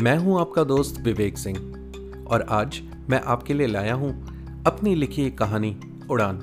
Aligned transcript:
मैं 0.00 0.16
हूँ 0.16 0.40
आपका 0.40 0.64
दोस्त 0.64 1.00
विवेक 1.00 1.38
सिंह, 1.38 1.58
और 2.28 2.46
आज 2.48 2.80
मैं 3.10 3.20
आपके 3.20 3.54
लिए 3.54 3.66
लाया 3.66 3.94
हूँ 3.94 4.10
अपनी 4.66 4.94
लिखी 4.94 5.26
एक 5.26 5.38
कहानी 5.38 5.80
उड़ान। 6.10 6.38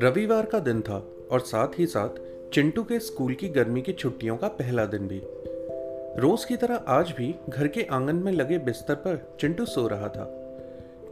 रविवार 0.00 0.46
का 0.46 0.58
दिन 0.58 0.80
था, 0.80 1.06
और 1.30 1.40
साथ 1.40 1.68
ही 1.78 1.86
साथ 1.86 2.08
चिंटू 2.52 2.82
के 2.82 2.98
स्कूल 2.98 3.34
की 3.34 3.48
गर्मी 3.48 3.82
की 3.82 3.92
छुट्टियों 3.92 4.36
का 4.36 4.48
पहला 4.48 4.86
दिन 4.86 5.08
भी। 5.08 5.20
रोज 6.20 6.44
की 6.44 6.56
तरह 6.56 6.74
आज 6.74 7.14
भी 7.18 7.34
घर 7.48 7.68
के 7.68 7.82
आँगन 7.82 8.16
में 8.16 8.32
लगे 8.32 8.58
बिस्तर 8.58 8.94
पर 8.94 9.36
चिंटू 9.40 9.64
सो 9.64 9.88
रहा 9.88 10.08
था। 10.08 10.41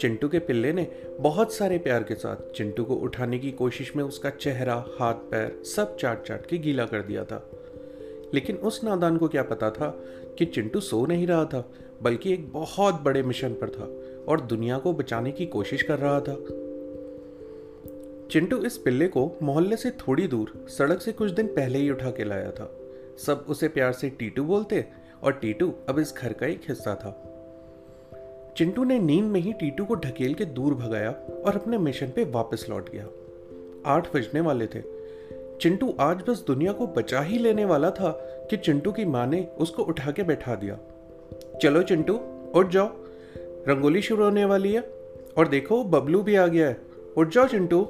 चिंटू 0.00 0.28
के 0.28 0.38
पिल्ले 0.38 0.72
ने 0.72 0.90
बहुत 1.20 1.52
सारे 1.52 1.78
प्यार 1.78 2.02
के 2.02 2.14
साथ 2.14 2.52
चिंटू 2.52 2.84
को 2.84 2.94
उठाने 2.94 3.38
की 3.38 3.52
कोशिश 3.52 3.96
में 3.96 4.04
उसका 4.04 4.30
चेहरा, 4.30 4.84
हाथ, 4.98 5.14
पैर 5.14 5.62
सब 5.64 5.96
चाट 5.96 6.22
चाट 6.22 6.46
के 6.46 6.58
गीला 6.58 6.84
कर 6.84 7.02
दिया 7.02 7.24
था। 7.24 7.50
लेकिन 8.34 8.56
उस 8.56 8.84
नादान 8.84 9.16
को 9.16 9.28
क्या 9.28 9.42
पता 9.42 9.70
था 9.70 10.04
कि 10.38 10.44
चिंटू 10.44 10.80
सो 10.80 11.06
नहीं 11.06 11.26
रहा 11.26 11.44
था, 11.44 11.72
बल्कि 12.02 12.32
एक 12.32 12.52
बहुत 12.52 13.00
बड़े 13.00 13.22
मिशन 13.22 13.52
पर 13.52 13.70
था 13.70 13.84
और 14.32 14.40
दुनिया 14.40 14.78
को 14.78 14.92
बचाने 14.92 15.32
की 15.32 15.46
कोशिश 15.46 15.82
कर 15.82 15.98
रहा 15.98 16.20
था। 16.20 16.34
चिंटू 18.30 18.56
इस 18.56 18.78
पिल्ले 18.78 19.08
को 19.08 19.32
मोहल्ले 19.42 19.76
से 19.76 19.90
थोड़ी 19.90 20.26
दूर, 20.26 20.66
सड़क 20.68 21.02
से 21.02 21.12
कुछ 21.12 21.30
दिन 21.30 21.46
पहले 21.46 21.78
ही 21.78 21.90
उठा 21.90 22.10
के 22.10 22.24
लाया 22.24 22.50
था। 22.50 22.76
सब 23.18 23.46
उसे 23.48 23.68
प्यार 23.68 23.92
से 23.92 24.10
टीटू 24.10 24.44
बोलते 24.44 24.84
और 25.22 25.32
टीटू 25.32 25.74
अब 25.88 25.98
इस 25.98 26.14
घर 26.18 26.32
का 26.32 26.46
एक 26.46 26.60
हिस्सा 26.68 26.94
था। 26.94 27.29
चिंटू 28.56 28.84
ने 28.84 28.98
नींद 28.98 29.24
में 29.24 29.40
ही 29.40 29.52
टीटू 29.52 29.84
को 29.84 29.94
ढकेल 29.94 30.34
के 30.34 30.44
दूर 30.44 30.74
भगाया 30.74 31.10
और 31.46 31.54
अपने 31.54 31.78
मिशन 31.78 32.06
पे 32.06 32.24
वापस 32.24 32.66
लौट 32.70 32.90
गया। 32.90 33.08
आठ 33.86 34.16
बजने 34.16 34.40
वाले 34.40 34.66
थे। 34.66 34.82
चिंटू 35.60 35.94
आज 36.00 36.16
बस 36.28 36.44
दुनिया 36.46 36.72
को 36.72 36.86
बचा 36.86 37.20
ही 37.20 37.38
लेने 37.38 37.64
वाला 37.64 37.90
था 37.90 38.10
कि 38.50 38.56
चिंटू 38.56 38.92
की 38.92 39.04
माँ 39.04 39.26
ने 39.26 39.48
उसको 39.58 39.82
उठा 39.82 40.10
के 40.10 40.22
बैठा 40.22 40.54
दिया। 40.54 40.78
चलो 41.62 41.82
चिंटू, 41.82 42.20
उठ 42.54 42.68
जाओ। 42.68 42.90
रंगोली 43.68 44.02
शुरू 44.02 44.24
होने 44.24 44.44
वाली 44.44 44.72
है 44.72 44.80
और 45.38 45.48
देखो 45.48 45.84
बबलू 45.84 46.22
भी 46.22 46.36
आ 46.36 46.46
गया 46.46 46.68
है। 46.68 46.80
उठ 47.16 47.28
जाओ 47.28 47.46
चिंटू। 47.46 47.88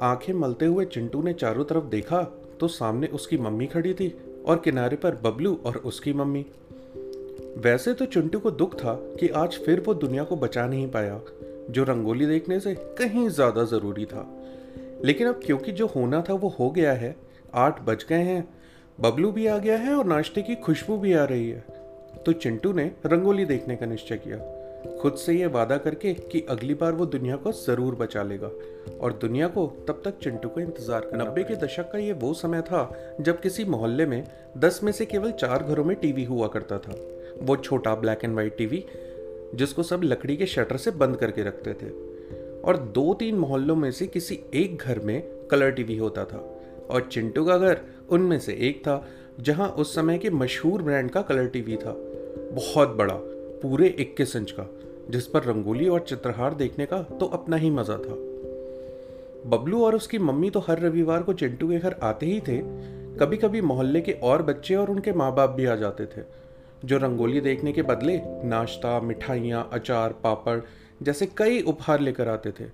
आँखें 0.00 0.34
मलते 0.34 0.66
हुए 0.66 0.84
चिंटू 0.84 1.22
ने 1.22 1.32
चारों 1.32 1.64
तरफ़ 1.64 1.84
देखा 1.84 2.22
तो 2.60 2.68
सामने 2.68 3.06
उसकी 3.06 3.38
मम्मी 3.38 3.66
खड़ी 3.66 3.94
थी 3.94 4.16
और 4.46 4.58
किनारे 4.58 4.96
पर 4.96 5.16
बबलू 5.16 5.60
और 5.64 5.76
उसकी 5.76 6.12
मम्मी। 6.12 6.46
वैसे 7.58 7.92
तो 7.94 8.04
चिंटू 8.04 8.38
को 8.38 8.50
दुख 8.50 8.74
था 8.74 8.92
कि 9.20 9.28
आज 9.28 9.56
फिर 9.64 9.80
वो 9.80 9.94
दुनिया 9.94 10.24
को 10.24 10.36
बचा 10.36 10.66
नहीं 10.66 10.86
पाया 10.90 11.20
जो 11.70 11.84
रंगोली 11.84 12.26
देखने 12.26 12.58
से 12.60 12.74
कहीं 12.98 13.28
ज़्यादा 13.28 13.64
ज़रूरी 13.64 14.04
था। 14.04 14.26
लेकिन 15.04 15.28
अब 15.28 15.40
क्योंकि 15.44 15.72
जो 15.72 15.86
होना 15.86 16.20
था 16.28 16.34
वो 16.34 16.48
हो 16.58 16.70
गया 16.70 16.92
है 16.92 17.14
आठ 17.54 17.80
बज 17.82 18.04
गए 18.08 18.22
हैं 18.22 18.48
बबलू 18.98 19.32
भी 19.32 19.46
आ 19.46 19.56
गया 19.58 19.76
है 19.76 19.94
और 19.94 20.06
नाश्ते 20.06 20.42
की 20.42 20.54
खुशबू 20.54 20.96
भी 20.98 21.12
आ 21.12 21.24
रही 21.24 21.48
है 21.50 21.64
तो 22.26 22.32
चिंटू 22.34 22.72
ने 22.72 22.90
रंगोली 23.06 23.44
देखने 23.44 23.76
का 23.76 23.86
निश्चय 23.86 24.16
किया। 24.16 24.38
खुद 25.00 25.14
से 25.16 25.32
ये 25.34 25.46
वादा 25.48 25.76
करके 25.78 26.12
कि 26.14 26.46
अगली 26.50 26.74
बार 26.74 26.92
वो 26.92 27.06
दुनिया 27.06 27.36
को 27.36 27.52
ज़रूर 27.54 27.94
बचा 27.94 28.22
लेगा 28.22 28.50
और 29.00 29.18
दुनिया 29.20 29.48
को 29.48 29.66
तब 29.88 30.02
तक 30.04 30.18
चिंटू 30.22 30.48
को 30.48 30.60
इंतज़ार 30.60 31.00
करना 31.00 31.24
नब्बे 31.24 31.42
के 31.44 31.56
दशक 31.56 31.90
का 31.92 31.98
ये 31.98 32.12
वो 32.12 32.32
समय 32.36 32.62
था 32.62 32.88
जब 33.20 33.40
किसी 33.40 33.64
मोहल्ले 33.64 34.06
में 34.06 34.22
दस 34.58 34.80
में 34.84 34.92
से 34.92 35.06
केवल 35.06 35.32
चार 35.40 35.62
घरों 35.62 35.84
में 35.84 35.96
टीवी 35.96 36.24
हुआ 36.24 36.48
करता 36.48 36.78
था। 36.78 36.94
वो 37.42 37.56
छोटा 37.56 37.94
ब्लैक 37.94 38.24
एंड 38.24 38.34
वाइट 38.36 38.56
टीवी 38.56 38.84
जिसको 39.54 39.82
सब 39.82 40.00
लकड़ी 40.04 40.36
के 40.36 40.46
शटर 40.46 40.76
से 40.76 40.90
बंद 40.90 41.16
करके 41.16 41.42
रखते 41.42 41.72
थे। 41.72 41.90
और 42.60 42.76
दो 42.76 43.14
तीन 43.14 43.34
मोहल्लों 43.34 43.76
में 43.76 43.90
से 43.90 44.06
किसी 44.06 44.40
एक 44.54 44.76
घर 44.76 44.98
में 44.98 45.22
कलर 45.50 45.70
टीवी 45.70 45.96
होता 45.96 46.24
था। 46.24 46.54
और 46.90 47.08
चिंटू 47.12 47.44
का 47.44 47.58
घर 47.58 47.80
उनमें 48.10 48.38
से 48.38 48.52
एक 48.52 48.80
था, 48.80 49.06
जहाँ 49.40 49.68
उस 49.68 49.94
समय 49.94 50.18
के 50.18 50.30
मशहूर 50.30 50.82
ब्रांड 50.82 51.10
का 51.10 51.22
कलर 51.22 51.46
टीवी 51.46 51.76
था। 51.76 51.94
बहुत 52.52 52.88
बड़ा, 52.88 53.14
पूरे 53.62 53.88
इक्कीस 53.88 54.36
इंच 54.36 54.50
का, 54.50 54.66
जिस 55.10 55.26
पर 55.26 55.42
रंगोली 55.42 55.88
और 55.88 56.00
चित्रहार 56.00 56.54
देखने 56.54 56.86
का 56.86 57.02
तो 57.02 57.26
अपना 57.26 57.56
ही 57.56 57.70
मज़ा 57.70 57.96
था। 57.96 58.14
बबलू 59.46 59.84
और 59.84 59.94
उसकी 59.96 60.18
मम्मी 60.18 60.50
तो 60.50 60.60
हर 60.60 60.80
रविवार 60.80 61.22
को 61.22 61.32
चिंटू 61.32 61.68
के 61.68 61.78
घर 61.78 61.96
आते 62.02 62.26
ही 62.26 62.40
थे। 62.40 62.58
कभी 63.18 63.36
कभी 63.36 63.60
मोहल्ले 63.60 64.00
के 64.00 64.12
और 64.12 64.42
बच्चे 64.42 64.74
और 64.74 64.90
उनके 64.90 65.12
माँ 65.12 65.34
बाप 65.34 65.50
भी 65.50 65.64
आ 65.64 65.74
जाते 65.76 66.06
थे। 66.06 66.22
जो 66.84 66.98
रंगोली 66.98 67.40
देखने 67.40 67.72
के 67.72 67.82
बदले 67.82 68.20
नाश्ता 68.44 69.00
मिठाइयाँ 69.00 69.68
अचार 69.72 70.12
पापड़ 70.12 70.60
जैसे 71.02 71.26
कई 71.26 71.60
उपहार 71.62 72.00
लेकर 72.00 72.28
आते 72.28 72.50
थे। 72.50 72.64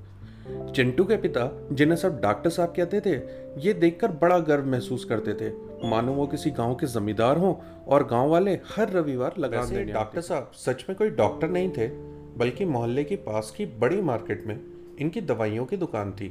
चिंटू 0.73 1.05
के 1.05 1.17
पिता 1.17 1.69
जिन्हें 1.73 1.97
सब 1.97 2.21
डॉक्टर 2.21 2.51
साहब 2.51 2.73
कहते 2.77 3.01
थे 3.01 3.15
ये 3.61 3.73
देखकर 3.73 4.13
बड़ा 4.13 4.39
गर्व 4.39 4.67
महसूस 4.67 5.05
करते 5.05 5.35
थे। 5.35 5.53
मानो 5.89 6.13
वो 6.13 6.27
किसी 6.27 6.51
गाँव 6.51 6.75
के 6.75 6.87
जमींदार 6.87 7.37
हों 7.37 7.55
और 7.87 8.07
गाँव 8.07 8.31
वाले 8.31 8.59
हर 8.77 8.91
रविवार 8.91 9.35
लगा 9.39 9.65
देने 9.65 9.93
डॉक्टर 9.93 10.21
साहब 10.21 10.51
सच 10.55 10.85
में 10.89 10.97
कोई 10.99 11.11
डॉक्टर 11.11 11.49
नहीं 11.49 11.71
थे 11.71 11.89
बल्कि 12.39 12.65
मोहल्ले 12.65 13.05
के 13.05 13.17
पास 13.17 13.53
की 13.57 13.67
बड़ी 13.67 14.01
मार्केट 14.01 14.47
में 14.47 14.61
इनकी 15.01 15.21
दवाइयों 15.21 15.67
की 15.67 15.77
दुकान 15.77 16.13
थी। 16.13 16.29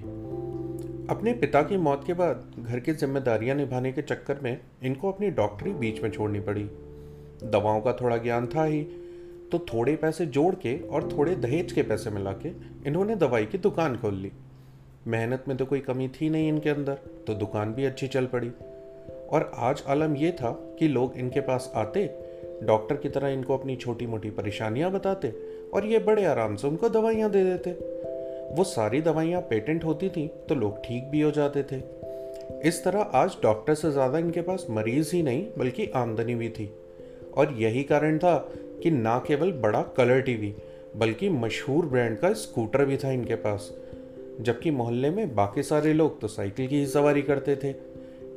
अपने 1.09 1.33
पिता 1.33 1.61
की 1.61 1.77
मौत 1.77 2.03
के 2.07 2.13
बाद 2.13 2.51
घर 2.59 2.79
की 2.79 2.93
जिम्मेदारियाँ 2.93 3.55
निभाने 3.55 3.91
के 3.91 4.01
चक्कर 4.01 4.39
में 4.43 4.61
इनको 4.83 5.11
अपनी 5.11 5.29
डॉक्टरी 5.31 5.73
बीच 5.73 6.01
में 6.03 6.11
छोड़नी 6.11 6.39
पड़ी। 6.39 6.69
दवाओं 7.43 7.81
का 7.81 7.93
थोड़ा 7.93 8.17
ज्ञान 8.17 8.47
था 8.47 8.63
ही। 8.63 8.81
तो 9.51 9.59
थोड़े 9.73 9.95
पैसे 9.95 10.25
जोड़ 10.25 10.53
के 10.55 10.77
और 10.87 11.09
थोड़े 11.11 11.35
दहेज 11.35 11.71
के 11.71 11.81
पैसे 11.83 12.09
मिला 12.09 12.31
के 12.35 12.49
इन्होंने 12.87 13.15
दवाई 13.15 13.45
की 13.45 13.57
दुकान 13.57 13.97
खोल 13.97 14.13
ली। 14.13 14.31
मेहनत 15.07 15.43
में 15.47 15.55
तो 15.57 15.65
कोई 15.65 15.79
कमी 15.79 16.07
थी 16.11 16.29
नहीं 16.29 16.47
इनके 16.49 16.69
अंदर 16.69 16.99
तो 17.27 17.33
दुकान 17.33 17.73
भी 17.73 17.85
अच्छी 17.85 18.07
चल 18.07 18.25
पड़ी। 18.25 18.51
और 19.29 19.51
आज 19.55 19.83
आलम 19.87 20.15
यह 20.15 20.31
था 20.31 20.51
कि 20.79 20.87
लोग 20.87 21.17
इनके 21.17 21.39
पास 21.41 21.71
आते, 21.75 22.05
डॉक्टर 22.63 22.95
की 22.95 23.09
तरह 23.09 23.27
इनको 23.27 23.57
अपनी 23.57 23.75
छोटी 23.75 24.07
मोटी 24.07 24.29
परेशानियाँ 24.29 24.91
बताते 24.91 25.33
और 25.73 25.85
ये 25.85 25.99
बड़े 25.99 26.25
आराम 26.25 26.55
से 26.55 26.67
उनको 26.67 26.89
दवाइयाँ 26.89 27.29
दे 27.31 27.43
देते। 27.43 27.71
वो 28.55 28.63
सारी 28.63 29.01
दवाइयाँ 29.01 29.41
पेटेंट 29.41 29.83
होती 29.83 30.09
थी 30.09 30.27
तो 30.49 30.55
लोग 30.55 30.83
ठीक 30.85 31.03
भी 31.03 31.21
हो 31.21 31.31
जाते 31.31 31.63
थे। 31.63 31.81
इस 32.67 32.83
तरह 32.83 33.11
आज 33.15 33.37
डॉक्टर 33.43 33.73
से 33.73 33.91
ज़्यादा 33.91 34.17
इनके 34.17 34.41
पास 34.41 34.65
मरीज़ 34.69 35.15
ही 35.15 35.21
नहीं, 35.23 35.45
बल्कि 35.57 35.89
आमदनी 35.95 36.35
भी 36.35 36.49
थी। 36.49 36.65
और 37.37 37.53
यही 37.53 37.83
कारण 37.83 38.17
था 38.17 38.37
कि 38.83 38.91
ना 38.91 39.17
केवल 39.27 39.51
बड़ा 39.51 39.81
कलर 39.97 40.21
टीवी, 40.21 40.53
बल्कि 40.95 41.29
मशहूर 41.29 41.85
ब्रांड 41.85 42.17
का 42.17 42.33
स्कूटर 42.33 42.85
भी 42.85 42.97
था 42.97 43.11
इनके 43.11 43.35
पास। 43.35 43.71
जबकि 44.41 44.71
मोहल्ले 44.71 45.09
में 45.09 45.35
बाकी 45.35 45.63
सारे 45.63 45.93
लोग 45.93 46.19
तो 46.21 46.27
साइकिल 46.27 46.67
की 46.67 46.79
ही 46.79 46.87
सवारी 46.87 47.21
करते 47.21 47.55
थे। 47.55 47.73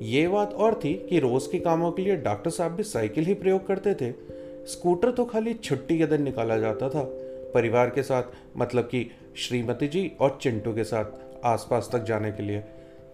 ये 0.03 0.29
बात 0.29 0.53
और 0.53 0.75
थी 0.75 0.95
कि 1.11 1.19
रोज़ 1.19 1.51
के 1.53 1.59
कामों 1.59 1.93
के 1.93 2.03
लिए 2.03 2.17
डॉक्टर 2.17 2.51
साहब 2.51 2.73
भी 2.73 2.83
साइकिल 2.83 3.25
ही 3.25 3.35
प्रयोग 3.35 3.67
करते 3.67 3.95
थे। 3.95 4.13
स्कूटर 4.67 5.11
तो 5.11 5.25
खाली 5.25 5.55
छुट्टी 5.55 5.99
के 5.99 6.07
दिन 6.07 6.23
निकाला 6.23 6.59
जाता 6.59 6.89
था, 6.89 7.03
परिवार 7.55 7.91
के 7.91 8.03
साथ 8.03 8.23
मतलब 8.57 8.85
कि 8.85 9.11
श्रीमती 9.37 9.89
जी 9.89 10.11
और 10.21 10.39
चिंटू 10.43 10.73
के 10.73 10.85
साथ, 10.85 11.05
आसपास 11.45 11.89
तक 11.93 12.05
जाने 12.05 12.33
के 12.33 12.43
लिए। 12.43 12.63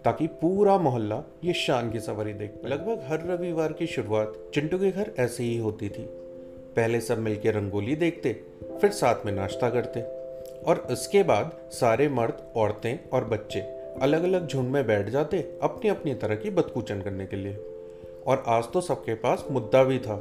ताकि 0.04 0.26
पूरा 0.40 0.76
मोहल्ला 0.78 1.22
ये 1.44 1.52
शान 1.52 1.90
की 1.90 2.00
सवारी 2.00 2.32
देख 2.32 2.50
पाए। 2.52 2.70
लगभग 2.70 3.04
हर 3.08 3.26
रविवार 3.26 3.72
की 3.72 3.86
शुरुआत 3.86 4.32
चिंटू 4.54 4.78
के 4.78 4.90
घर 4.90 5.10
ऐसे 5.18 5.44
ही 5.44 5.56
होती 5.58 5.88
थी। 5.88 6.06
पहले 6.76 7.00
सब 7.00 7.18
मिलकर 7.18 7.54
रंगोली 7.54 7.96
देखते, 7.96 8.32
फिर 8.80 8.90
साथ 8.90 9.26
में 9.26 9.32
नाश्ता 9.32 9.70
करते 9.70 10.02
और 10.62 10.78
उसके 10.90 11.22
बाद 11.22 11.56
सारे 11.72 12.08
मर्द, 12.08 12.42
औरतें 12.56 12.98
और 13.10 13.24
बच्चे 13.24 13.60
अलग 14.02 14.22
अलग 14.24 14.46
झुंड 14.48 14.68
में 14.68 14.86
बैठ 14.86 15.08
जाते 15.08 15.40
अपनी 15.62 15.90
अपनी 15.90 16.14
तरह 16.14 16.36
की 16.36 16.50
बदकूचन 16.50 17.00
करने 17.00 17.26
के 17.26 17.36
लिए। 17.36 17.56
और 18.26 18.42
आज 18.46 18.64
तो 18.72 18.80
सबके 18.80 19.14
पास 19.14 19.44
मुद्दा 19.50 19.82
भी 19.84 19.98
था, 19.98 20.16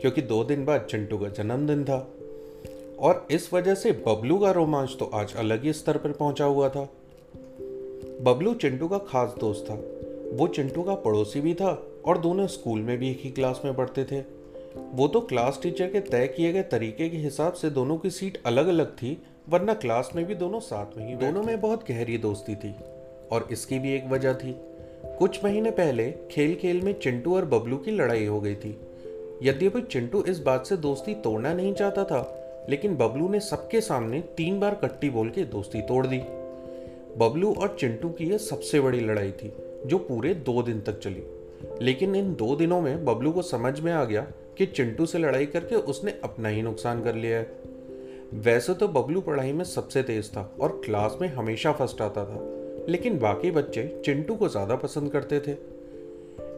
क्योंकि 0.00 0.22
दो 0.22 0.42
दिन 0.44 0.64
बाद 0.64 0.80
चिंटू 0.80 1.18
का 1.18 1.28
जन्मदिन 1.28 1.84
था। 1.84 1.98
और 2.98 3.26
इस 3.30 3.52
वजह 3.52 3.74
से 3.74 3.92
बबलू 4.06 4.38
का 4.38 4.50
रोमांच 4.50 4.96
तो 4.98 5.10
आज 5.14 5.34
अलग 5.36 5.64
ही 5.64 5.72
स्तर 5.72 5.96
पर 5.96 6.12
पहुँचा 6.12 6.44
हुआ 6.44 6.68
था। 6.68 6.88
बबलू 8.20 8.52
चिंटू 8.54 8.86
का 8.88 8.98
खास 8.98 9.34
दोस्त 9.40 9.64
था। 9.70 9.74
वो 10.36 10.46
चिंटू 10.46 10.82
का 10.82 10.94
पड़ोसी 10.94 11.40
भी 11.40 11.52
था 11.54 11.70
और 12.04 12.18
दोनों 12.18 12.46
स्कूल 12.46 12.80
में 12.80 12.96
भी 12.98 13.10
एक 13.10 13.20
ही 13.20 13.30
क्लास 13.30 13.60
में 13.64 13.74
पढ़ते 13.74 14.04
थे। 14.04 14.20
वो 14.94 15.06
तो 15.08 15.20
क्लास 15.20 15.60
टीचर 15.62 15.86
के 15.86 16.00
तय 16.00 16.26
किए 16.26 16.52
गए 16.52 16.62
तरीके 16.62 17.08
के 17.08 17.16
हिसाब 17.16 17.52
से 17.52 17.70
दोनों 17.70 17.96
की 17.98 18.10
सीट 18.10 18.38
अलग 18.46 18.68
अलग 18.68 18.90
थी, 18.92 19.16
वरना 19.48 19.74
क्लास 19.74 20.10
में 20.16 20.24
भी 20.24 20.34
दोनों 20.34 20.60
साथ 20.60 20.96
में 20.96 21.06
ही 21.08 21.14
दोनों 21.16 21.42
में 21.42 21.60
बहुत 21.60 21.84
गहरी 21.88 22.18
दोस्ती 22.18 22.54
थी 22.54 22.74
और 23.32 23.46
इसकी 23.52 23.78
भी 23.78 23.94
एक 23.94 24.08
वजह 24.10 24.34
थी। 24.34 24.54
कुछ 25.18 25.44
महीने 25.44 25.70
पहले 25.70 26.10
खेल 26.30 26.54
खेल 26.54 26.80
में 26.80 26.92
चिंटू 26.98 27.36
और 27.36 27.44
बबलू 27.44 27.76
की 27.76 27.90
लड़ाई 27.90 28.26
हो 28.26 28.40
गई 28.40 28.54
थी। 28.54 28.76
यद्यपि 29.42 29.82
चिंटू 29.82 30.22
इस 30.22 30.38
बात 30.38 30.66
से 30.66 30.76
दोस्ती 30.76 31.14
तोड़ना 31.14 31.54
नहीं 31.54 31.72
चाहता 31.74 32.04
था, 32.04 32.66
लेकिन 32.70 32.96
बबलू 32.96 33.28
ने 33.28 33.40
सबके 33.40 33.80
सामने 33.80 34.20
तीन 34.36 34.60
बार 34.60 34.74
कट्टी 34.74 35.10
बोल 35.10 35.30
के 35.30 35.44
दोस्ती 35.44 35.82
तोड़ 35.82 36.06
दी। 36.06 36.20
बबलू 37.16 37.52
और 37.54 37.76
चिंटू 37.80 38.08
की 38.08 38.24
यह 38.24 38.38
सबसे 38.38 38.80
बड़ी 38.80 39.00
लड़ाई 39.00 39.30
थी, 39.32 39.52
जो 39.86 39.98
पूरे 39.98 40.34
दो 40.34 40.62
दिन 40.62 40.80
तक 40.80 40.98
चली। 40.98 41.22
लेकिन 41.82 42.14
इन 42.16 42.34
दो 42.34 42.54
दिनों 42.56 42.80
में 42.80 43.04
बबलू 43.04 43.32
को 43.32 43.42
समझ 43.42 43.78
में 43.80 43.92
आ 43.92 44.04
गया 44.04 44.20
कि 44.58 44.66
चिंटू 44.66 45.06
से 45.06 45.18
लड़ाई 45.18 45.46
करके 45.46 45.74
उसने 45.74 46.14
अपना 46.24 46.48
ही 46.48 46.62
नुकसान 46.62 47.02
कर 47.02 47.14
लिया 47.14 47.38
है। 47.38 47.66
वैसे 48.34 48.74
तो 48.74 48.88
बबलू 48.88 49.20
पढ़ाई 49.20 49.52
में 49.52 49.64
सबसे 49.64 50.02
तेज 50.02 50.30
था 50.30 50.50
और 50.60 50.80
क्लास 50.84 51.16
में 51.20 51.28
हमेशा 51.28 51.72
फ़र्स्ट 51.72 52.02
आता 52.02 52.24
था, 52.24 52.40
लेकिन 52.88 53.18
बाकी 53.18 53.50
बच्चे 53.50 53.86
चिंटू 54.04 54.34
को 54.34 54.48
ज़्यादा 54.48 54.76
पसंद 54.76 55.10
करते 55.10 55.40
थे। 55.40 55.56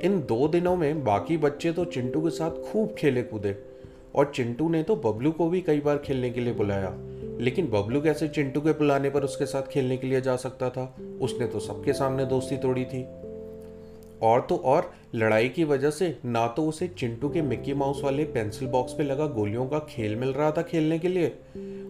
इन 0.07 0.21
दो 0.21 0.47
दिनों 0.49 0.77
में 0.77 1.05
बाकी 1.05 1.37
बच्चे 1.37 1.73
तो 1.73 1.85
चिंटू 1.85 2.21
के 2.21 2.31
साथ 2.31 2.63
खूब 2.63 2.95
खेले 2.99 3.23
कूदे 3.23 3.55
और 4.15 4.33
चिंटू 4.35 4.69
ने 4.69 4.83
तो 4.83 4.97
बबलू 4.97 5.31
को 5.31 5.49
भी 5.49 5.61
कई 5.61 5.81
बार 5.81 5.99
खेलने 5.99 6.31
के 6.31 6.41
लिए 6.41 6.53
बुलाया। 6.53 6.89
लेकिन 7.41 7.67
बबलू 7.67 8.01
कैसे 8.01 8.29
चिंटू 8.29 8.61
के 8.61 8.73
बुलाने 8.73 9.11
पर 9.11 9.23
उसके 9.23 9.47
साथ 9.47 9.63
खेलने 9.63 9.97
के 9.97 10.07
लिए 10.07 10.21
जा 10.21 10.37
सकता 10.37 10.71
था। 10.71 10.97
उसने 11.21 11.47
तो 11.47 11.61
सबके 11.61 11.93
सामने 11.93 12.25
दोस्ती 12.25 12.57
तोड़ी 12.57 12.85
थी। 12.85 13.03
और 14.23 14.41
तो 14.41 14.57
और, 14.57 14.93
लड़ाई 15.15 15.49
की 15.49 15.65
वजह 15.65 15.91
से 15.91 16.19
ना 16.25 16.47
तो 16.47 16.65
उसे 16.65 16.89
चिंटू 16.89 17.29
के 17.29 17.43
मिक्की 17.43 17.75
माउस 17.75 18.01
वाले 18.05 18.25
पेंसिल 18.25 18.69
बॉक्स 18.69 18.93
पे 18.93 19.03
लगा 19.03 19.27
गोलियों 19.27 19.67
का 19.67 19.79
खेल 19.79 20.17
मिल 20.17 20.29
रहा 20.29 20.51
था 20.53 20.63
खेलने 20.63 20.99
के 20.99 21.09
लिए, 21.09 21.29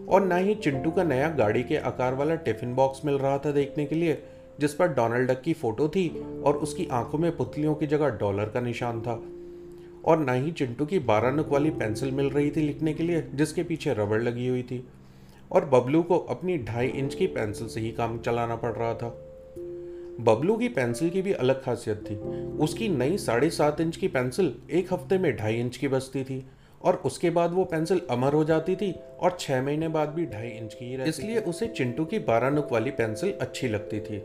और 0.09 0.25
ना 0.25 0.35
ही 0.35 0.55
चिंटू 0.55 0.91
का 0.91 1.03
नया 1.03 1.29
गाड़ी 1.29 1.63
के 1.63 1.77
आकार 1.77 2.15
वाला 2.15 2.35
टिफ़िन 2.35 2.75
बॉक्स 2.75 3.05
मिल 3.05 3.15
रहा 3.15 3.37
था 3.37 3.51
देखने 3.51 3.85
के 3.85 3.95
लिए, 3.95 4.23
जिस 4.59 4.73
पर 4.73 4.87
डोनाल्ड 4.87 5.31
डक 5.31 5.41
की 5.41 5.53
फ़ोटो 5.53 5.89
थी 5.89 6.23
और 6.45 6.57
उसकी 6.57 6.87
आँखों 6.91 7.19
में 7.19 7.37
पुतलियों 7.37 7.75
की 7.75 7.87
जगह 7.87 8.09
डॉलर 8.09 8.45
का 8.45 8.61
निशान 8.61 9.01
था। 9.01 9.21
और 10.05 10.17
ना 10.17 10.33
ही 10.33 10.51
चिंटू 10.51 10.85
की 10.85 10.99
बारह 10.99 11.31
नुक 11.31 11.47
वाली 11.47 11.69
पेंसिल 11.69 12.11
मिल 12.11 12.29
रही 12.29 12.51
थी 12.51 12.61
लिखने 12.61 12.93
के 12.93 13.03
लिए, 13.03 13.27
जिसके 13.33 13.63
पीछे 13.63 13.93
रबड़ 13.93 14.21
लगी 14.21 14.47
हुई 14.47 14.63
थी। 14.63 14.87
और 15.51 15.65
बबलू 15.65 16.03
को 16.03 16.17
अपनी 16.17 16.57
ढाई 16.57 16.87
इंच 16.87 17.15
की 17.15 17.27
पेंसिल 17.27 17.67
से 17.67 17.79
ही 17.79 17.91
काम 17.91 18.19
चलाना 18.19 18.55
पड़ 18.55 18.71
रहा 18.71 18.93
था। 18.93 19.09
बबलू 20.19 20.57
की 20.57 20.67
पेंसिल 20.67 21.09
की 21.09 21.21
भी 21.21 21.33
अलग 21.33 21.63
खासियत 21.63 21.97
थी। 21.97 22.15
उसकी 22.57 22.89
नई 22.89 23.17
साढ़े 23.17 23.49
सात 23.49 23.81
इंच 23.81 23.97
की 23.97 24.07
पेंसिल 24.07 24.55
एक 24.71 24.93
हफ़्ते 24.93 25.17
में 25.17 25.35
ढाई 25.37 25.55
इंच 25.55 25.77
की 25.77 25.87
बचती 25.87 26.23
थी 26.23 26.47
और 26.81 26.95
उसके 26.95 27.29
बाद 27.29 27.53
वो 27.53 27.63
पेंसिल 27.63 28.01
अमर 28.09 28.33
हो 28.33 28.43
जाती 28.43 28.75
थी 28.75 28.95
और 29.19 29.37
छह 29.39 29.61
महीने 29.61 29.87
बाद 29.87 30.09
भी 30.09 30.25
ढाई 30.25 30.47
इंच 30.47 30.73
की 30.73 30.85
ही 30.85 30.95
रहती 30.95 31.09
इसलिए 31.09 31.39
उसे 31.39 31.67
चिंटू 31.67 32.05
की 32.05 32.19
बारह 32.19 32.49
नुक 32.49 32.71
वाली 32.71 32.91
पेंसिल 32.91 33.31
अच्छी 33.31 33.67
लगती 33.67 33.99
थी। 33.99 34.23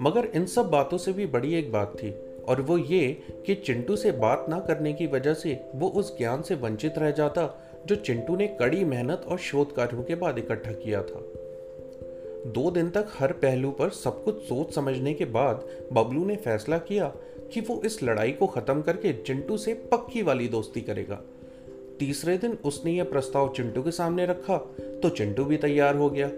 मगर 0.00 0.24
इन 0.24 0.46
सब 0.46 0.70
बातों 0.70 0.98
से 0.98 1.12
भी 1.12 1.26
बड़ी 1.26 1.54
एक 1.54 1.72
बात 1.72 1.96
थी 2.02 2.10
और 2.48 2.60
वो 2.60 2.78
ये 2.78 3.22
कि 3.46 3.54
चिंटू 3.54 3.96
से 3.96 4.12
बात 4.12 4.46
ना 4.48 4.60
करने 4.60 4.92
की 4.92 5.06
वजह 5.06 5.34
से 5.34 5.70
वो 5.74 5.88
उस 5.88 6.18
ज्ञान 6.18 6.42
से 6.42 6.54
वंचित 6.54 6.98
रह 6.98 7.10
जाता 7.10 7.63
जो 7.86 7.96
चिंटू 7.96 8.36
ने 8.36 8.46
कड़ी 8.60 8.84
मेहनत 8.84 9.24
और 9.28 9.38
शोध 9.38 9.74
कार्यों 9.76 10.02
के 10.02 10.14
बाद 10.14 10.38
इकट्ठा 10.38 10.72
किया 10.72 11.02
था। 11.02 11.20
दो 12.46 12.70
दिन 12.70 12.90
तक 12.90 13.06
हर 13.18 13.32
पहलू 13.32 13.70
पर 13.70 13.90
सब 13.90 14.22
कुछ 14.24 14.42
सोच 14.42 14.74
समझने 14.74 15.14
के 15.14 15.24
बाद 15.24 15.64
बबलू 15.92 16.24
ने 16.24 16.36
फैसला 16.36 16.78
किया 16.78 17.12
कि 17.52 17.60
वो 17.60 17.80
इस 17.84 18.02
लड़ाई 18.02 18.32
को 18.32 18.46
खत्म 18.46 18.82
करके 18.82 19.12
चिंटू 19.12 19.56
से 19.56 19.74
पक्की 19.92 20.22
वाली 20.22 20.48
दोस्ती 20.48 20.80
करेगा। 20.80 21.20
तीसरे 21.98 22.36
दिन 22.38 22.58
उसने 22.64 22.92
यह 22.92 23.04
प्रस्ताव 23.04 23.52
चिंटू 23.56 23.82
के 23.82 23.90
सामने 23.90 24.26
रखा 24.26 24.56
तो 25.02 25.08
चिंटू 25.08 25.44
भी 25.44 25.56
तैयार 25.56 25.96
हो 25.96 26.10
गया। 26.10 26.30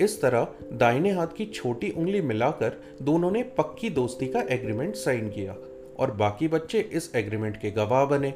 इस 0.00 0.20
तरह 0.22 0.48
दाहिने 0.72 1.10
हाथ 1.10 1.26
की 1.26 1.46
छोटी 1.46 1.90
उंगली 1.90 2.20
मिलाकर 2.20 2.80
दोनों 3.02 3.30
ने 3.30 3.42
पक्की 3.58 3.90
दोस्ती 3.90 4.26
का 4.26 4.40
एग्रीमेंट 4.50 4.94
साइन 4.94 5.28
किया 5.28 5.56
और 5.98 6.10
बाकी 6.10 6.48
बच्चे 6.48 6.80
इस 6.92 7.10
एग्रीमेंट 7.16 7.56
के 7.56 7.70
गवाह 7.70 8.04
बने। 8.04 8.32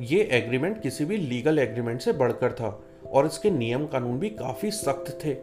ये 0.00 0.22
एग्रीमेंट 0.32 0.82
किसी 0.82 1.04
भी 1.04 1.16
लीगल 1.16 1.58
एग्रीमेंट 1.58 2.00
से 2.00 2.12
बढ़कर 2.12 2.52
था 2.52 2.84
और 3.12 3.26
इसके 3.26 3.50
नियम 3.50 3.86
कानून 3.86 4.18
भी 4.18 4.30
काफ़ी 4.30 4.70
सख्त 4.70 5.18
थे। 5.24 5.36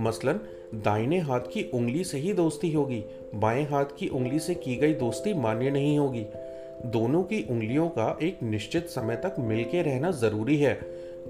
मसलन, 0.00 0.40
दाहिने 0.74 1.18
हाथ 1.18 1.40
की 1.40 1.70
उंगली 1.74 2.04
से 2.04 2.18
ही 2.18 2.32
दोस्ती 2.32 2.72
होगी, 2.72 3.04
बाएँ 3.34 3.64
हाथ 3.64 3.84
की 3.98 4.08
उंगली 4.08 4.38
से 4.38 4.54
की 4.54 4.76
गई 4.76 4.94
दोस्ती 4.94 5.34
मान्य 5.34 5.70
नहीं 5.70 5.98
होगी। 5.98 6.26
दोनों 6.86 7.22
की 7.22 7.46
उंगलियों 7.50 7.88
का 7.88 8.18
एक 8.22 8.42
निश्चित 8.42 8.86
समय 8.86 9.16
तक 9.16 9.36
मिलके 9.38 9.82
रहना 9.82 10.10
ज़रूरी 10.10 10.56
है। 10.56 10.80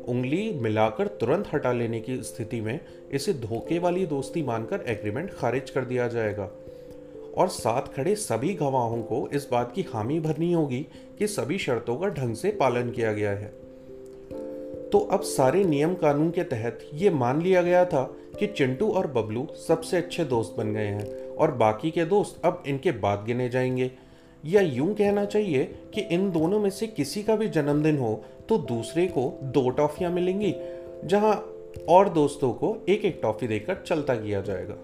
उंगली 0.08 0.52
मिलाकर 0.52 1.06
तुरंत 1.06 1.48
हटा 1.52 1.72
लेने 1.72 2.00
की 2.00 2.22
स्थिति 2.22 2.60
में 2.60 2.80
इसे 3.12 3.32
धोखे 3.32 3.78
वाली 3.78 4.06
दोस्ती 4.06 4.42
मानकर 4.42 4.80
एग्रीमेंट 4.86 5.30
खारिज 5.30 5.70
कर 5.70 5.84
दिया 5.84 6.08
जाएगा। 6.08 6.50
और 7.38 7.48
साथ 7.48 7.94
खड़े 7.94 8.14
सभी 8.14 8.54
गवाहों 8.54 9.02
को 9.02 9.28
इस 9.32 9.48
बात 9.52 9.72
की 9.72 9.82
हामी 9.82 10.20
भरनी 10.20 10.52
होगी 10.52 10.86
कि 11.18 11.26
सभी 11.26 11.58
शर्तों 11.58 11.96
का 11.96 12.08
ढंग 12.08 12.34
से 12.34 12.50
पालन 12.50 12.90
किया 12.90 13.12
गया 13.12 13.30
है। 13.30 13.52
तो 14.92 14.98
अब 15.12 15.20
सारे 15.20 15.64
नियम 15.64 15.94
कानून 15.94 16.30
के 16.30 16.42
तहत 16.42 16.80
ये 16.94 17.10
मान 17.10 17.42
लिया 17.42 17.62
गया 17.62 17.84
था 17.84 18.02
कि 18.38 18.46
चिंटू 18.46 18.88
और 18.88 19.06
बबलू 19.06 19.46
सबसे 19.68 19.96
अच्छे 19.96 20.24
दोस्त 20.24 20.54
बन 20.58 20.72
गए 20.72 20.86
हैं 20.86 21.28
और 21.36 21.50
बाकी 21.50 21.90
के 21.90 22.04
दोस्त 22.04 22.40
अब 22.44 22.62
इनके 22.66 22.92
बाद 22.92 23.24
गिने 23.26 23.48
जाएँगे। 23.48 23.90
या 24.44 24.60
यूँ 24.60 24.94
कहना 24.94 25.24
चाहिए 25.24 25.64
कि 25.94 26.00
इन 26.00 26.30
दोनों 26.30 26.60
में 26.60 26.70
से 26.70 26.86
किसी 26.86 27.22
का 27.22 27.36
भी 27.36 27.48
जन्मदिन 27.48 27.98
हो 27.98 28.24
तो 28.48 28.58
दूसरे 28.58 29.06
को 29.06 29.40
दो 29.42 29.68
टॉफियाँ 29.70 30.10
मिलेंगी, 30.12 30.54
जहाँ 31.04 31.34
और 31.88 32.08
दोस्तों 32.08 32.52
को 32.52 32.76
एक 32.88 33.04
एक 33.04 33.18
टॉफी 33.22 33.46
देकर 33.46 33.82
चलता 33.86 34.14
किया 34.14 34.40
जाएगा। 34.40 34.74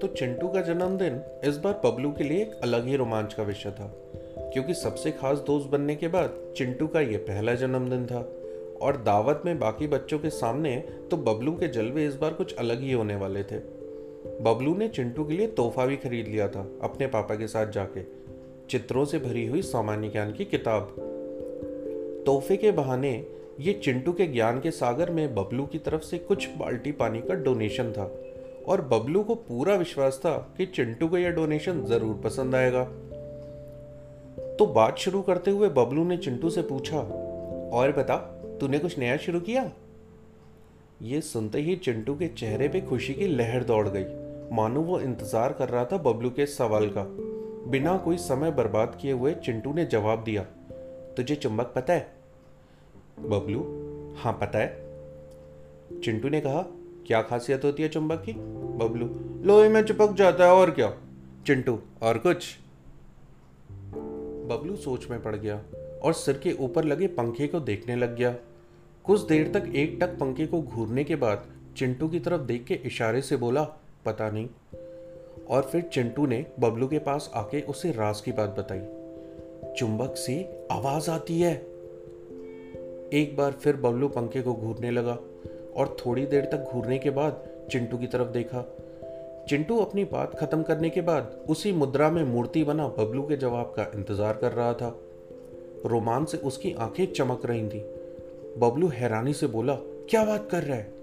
तो 0.00 0.06
चिंटू 0.08 0.48
का 0.48 0.60
जन्मदिन 0.60 1.20
इस 1.44 1.56
बार 1.56 1.80
बबलू 1.84 2.10
के 2.12 2.24
लिए 2.24 2.42
एक 2.42 2.50
अलग 2.62 2.86
ही 2.86 2.96
रोमांच 2.96 3.34
का 3.34 3.42
विषय 3.42 3.70
था, 3.70 3.86
क्योंकि 4.52 4.74
सबसे 4.74 5.10
खास 5.10 5.38
दोस्त 5.38 5.66
बनने 5.66 5.94
के 5.94 6.08
बाद 6.08 6.54
चिंटू 6.56 6.86
का 6.86 7.00
यह 7.00 7.18
पहला 7.18 7.54
जन्मदिन 7.54 8.06
था। 8.06 8.20
और 8.82 8.96
दावत 8.96 9.42
में 9.46 9.58
बाकी 9.58 9.86
बच्चों 9.86 10.18
के 10.18 10.30
सामने 10.30 10.76
तो 11.10 11.16
बबलू 11.16 11.52
के 11.52 11.68
जलवे 11.68 12.06
इस 12.06 12.16
बार 12.16 12.34
कुछ 12.34 12.54
अलग 12.56 12.80
ही 12.80 12.92
होने 12.92 13.16
वाले 13.16 13.42
थे। 13.42 13.58
बबलू 14.40 14.74
ने 14.74 14.88
चिंटू 14.88 15.24
के 15.24 15.34
लिए 15.34 15.46
तोहफा 15.46 15.86
भी 15.86 15.96
खरीद 15.96 16.28
लिया 16.28 16.48
था, 16.48 16.68
अपने 16.82 17.06
पापा 17.06 17.34
के 17.34 17.46
साथ 17.46 17.66
जाके। 17.66 18.02
चित्रों 18.70 19.04
से 19.04 19.18
भरी 19.18 19.46
हुई 19.46 19.62
सामान्य 19.62 20.08
ज्ञान 20.08 20.32
की 20.32 20.44
किताब। 20.44 20.94
तोहफे 22.26 22.56
के 22.56 22.70
बहाने 22.72 23.26
ये 23.60 23.72
चिंटू 23.72 24.12
के 24.12 24.26
ज्ञान 24.26 24.60
के 24.60 24.70
सागर 24.70 25.10
में 25.10 25.34
बबलू 25.34 25.66
की 25.66 25.78
तरफ़ 25.78 26.02
से 26.02 26.18
कुछ 26.18 26.48
बाल्टी 26.56 26.92
पानी 26.92 27.20
का 27.20 27.34
डोनेशन 27.34 27.92
था। 27.92 28.06
और 28.68 28.80
बबलू 28.82 29.22
को 29.22 29.34
पूरा 29.34 29.74
विश्वास 29.74 30.20
था 30.20 30.36
कि 30.56 30.66
चिंटू 30.66 31.08
को 31.08 31.18
यह 31.18 31.30
डोनेशन 31.30 31.84
ज़रूर 31.84 32.20
पसंद 32.24 32.54
आएगा। 32.54 32.84
तो 34.56 34.66
बात 34.66 34.98
शुरू 34.98 35.20
करते 35.22 35.50
हुए 35.50 35.68
बबलू 35.68 36.04
ने 36.04 36.16
चिंटू 36.16 36.50
से 36.50 36.62
पूछा, 36.62 36.98
और 36.98 37.92
बता, 37.92 38.16
तूने 38.60 38.78
कुछ 38.78 38.98
नया 38.98 39.16
शुरू 39.16 39.40
किया? 39.40 39.70
ये 41.02 41.20
सुनते 41.20 41.60
ही 41.60 41.76
चिंटू 41.76 42.14
के 42.14 42.28
चेहरे 42.28 42.68
पे 42.68 42.80
खुशी 42.80 43.14
की 43.14 43.26
लहर 43.26 43.64
दौड़ 43.64 43.88
गई। 43.88 44.04
मानो 44.52 44.80
वो 44.80 45.00
इंतज़ार 45.00 45.52
कर 45.52 45.68
रहा 45.68 45.84
था 45.84 45.96
बबलू 45.98 46.30
के 46.30 46.46
सवाल 46.46 46.88
का। 46.88 47.04
बिना 47.70 47.96
कोई 47.96 48.16
समय 48.18 48.50
बर्बाद 48.50 48.98
किए 49.00 49.12
हुए 49.12 49.34
चिंटू 49.34 49.72
ने 49.72 49.84
जवाब 49.84 50.22
दिया, 50.24 50.42
तुझे 51.16 51.34
चुंबक 51.34 51.72
पता 51.76 51.92
है? 51.92 52.06
बबलू 53.20 53.60
हाँ 54.16 54.32
पता 54.32 54.58
है। 54.58 56.00
चिंटू 56.00 56.28
ने 56.28 56.40
कहा 56.40 56.62
क्या 57.06 57.22
खासियत 57.22 57.64
होती 57.64 57.82
है 57.82 57.88
चुंबक 57.88 58.22
की? 58.26 58.32
बबलू, 58.76 59.10
लोहे 59.46 59.68
में 59.68 59.84
चिपक 59.84 60.12
जाता 60.12 60.44
है, 60.44 60.52
और 60.52 60.70
क्या? 60.70 60.98
चिंटू, 61.46 61.78
और 62.02 62.18
कुछ? 62.18 62.56
बबलू 64.50 64.76
सोच 64.76 65.10
में 65.10 65.22
पड़ 65.22 65.36
गया, 65.36 65.62
और 66.02 66.12
सिर 66.12 66.38
के 66.38 66.52
ऊपर 66.52 66.84
लगे 66.84 67.06
पंखे 67.06 67.46
को 67.46 67.60
देखने 67.60 67.96
लग 67.96 68.16
गया। 68.16 68.36
कुछ 69.04 69.20
देर 69.20 69.52
तक 69.52 69.72
एक 69.74 69.98
टक 70.00 70.08
पंखे 70.08 70.46
को 70.46 70.62
घूरने 70.62 71.04
के 71.04 71.16
बाद 71.16 71.46
चिंटू 71.76 72.08
की 72.08 72.20
तरफ़ 72.20 72.40
देख 72.40 72.64
के 72.64 72.74
इशारे 72.74 73.22
से 73.22 73.36
बोला, 73.36 73.64
पता 74.04 74.30
नहीं। 74.30 74.48
और 75.48 75.62
फिर 75.62 75.82
चिंटू 75.82 76.26
ने 76.26 76.46
बबलू 76.60 76.88
के 76.88 76.98
पास 76.98 77.30
आके 77.34 77.60
उसे 77.60 77.90
राज 77.90 78.20
की 78.20 78.32
बात 78.32 78.50
बताई। 78.50 78.80
चुंबक 79.74 80.14
से 80.16 80.66
आवाज़ 80.72 81.10
आती 81.10 81.40
है। 81.40 81.54
एक 83.12 83.34
बार 83.38 83.52
फिर 83.52 83.76
बबलू 83.76 84.08
पंखे 84.08 84.42
को 84.42 84.54
घूरने 84.54 84.90
लगा 84.90 85.18
और 85.76 85.96
थोड़ी 86.00 86.26
देर 86.26 86.44
तक 86.44 86.70
घूरने 86.72 86.98
के 86.98 87.10
बाद 87.10 87.44
चिंटू 87.70 87.98
की 87.98 88.06
तरफ़ 88.06 88.28
देखा। 88.28 88.64
चिंटू 89.48 89.76
अपनी 89.78 90.04
बात 90.04 90.34
खत्म 90.38 90.62
करने 90.62 90.90
के 90.90 91.00
बाद 91.00 91.36
उसी 91.48 91.72
मुद्रा 91.72 92.10
में 92.10 92.22
मूर्ति 92.24 92.64
बना 92.64 92.86
बबलू 92.88 93.22
के 93.22 93.36
जवाब 93.36 93.72
का 93.76 93.90
इंतज़ार 93.94 94.36
कर 94.36 94.52
रहा 94.52 94.72
था। 94.72 94.96
रोमांच 95.86 96.28
से 96.28 96.36
उसकी 96.38 96.72
आँखें 96.72 97.06
चमक 97.12 97.46
रही 97.46 97.68
थी। 97.68 97.80
बबलू 98.58 98.88
हैरानी 98.88 99.32
से 99.32 99.46
बोला, 99.46 99.74
क्या 100.10 100.24
बात 100.24 100.48
कर 100.50 100.62
रहा 100.62 100.76
है? 100.76 100.94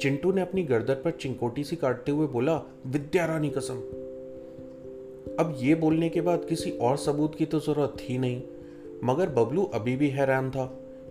चिंटू 0.00 0.32
ने 0.32 0.40
अपनी 0.40 0.62
गर्दन 0.62 0.94
पर 0.94 1.10
चिंकोटी 1.10 1.64
सी 1.64 1.76
काटते 1.76 2.12
हुए 2.12 2.26
बोला, 2.26 2.60
विद्या 2.86 3.24
रानी 3.26 3.50
कसम। 3.50 3.80
अब 5.38 5.54
ये 5.58 5.74
बोलने 5.74 6.08
के 6.08 6.20
बाद 6.20 6.44
किसी 6.44 6.70
और 6.70 6.96
सबूत 6.96 7.34
की 7.34 7.46
तो 7.46 7.60
ज़रूरत 7.60 7.96
थी 8.00 8.18
नहीं, 8.18 8.42
मगर 9.04 9.28
बबलू 9.28 9.64
अभी 9.74 9.96
भी 9.96 10.08
हैरान 10.08 10.50
था 10.50 10.64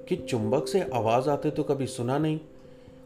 कि 0.09 0.15
चुंबक 0.15 0.67
से 0.67 0.81
आवाज़ 0.93 1.29
आते 1.29 1.49
तो 1.49 1.63
कभी 1.63 1.87
सुना 1.87 2.17
नहीं 2.17 2.39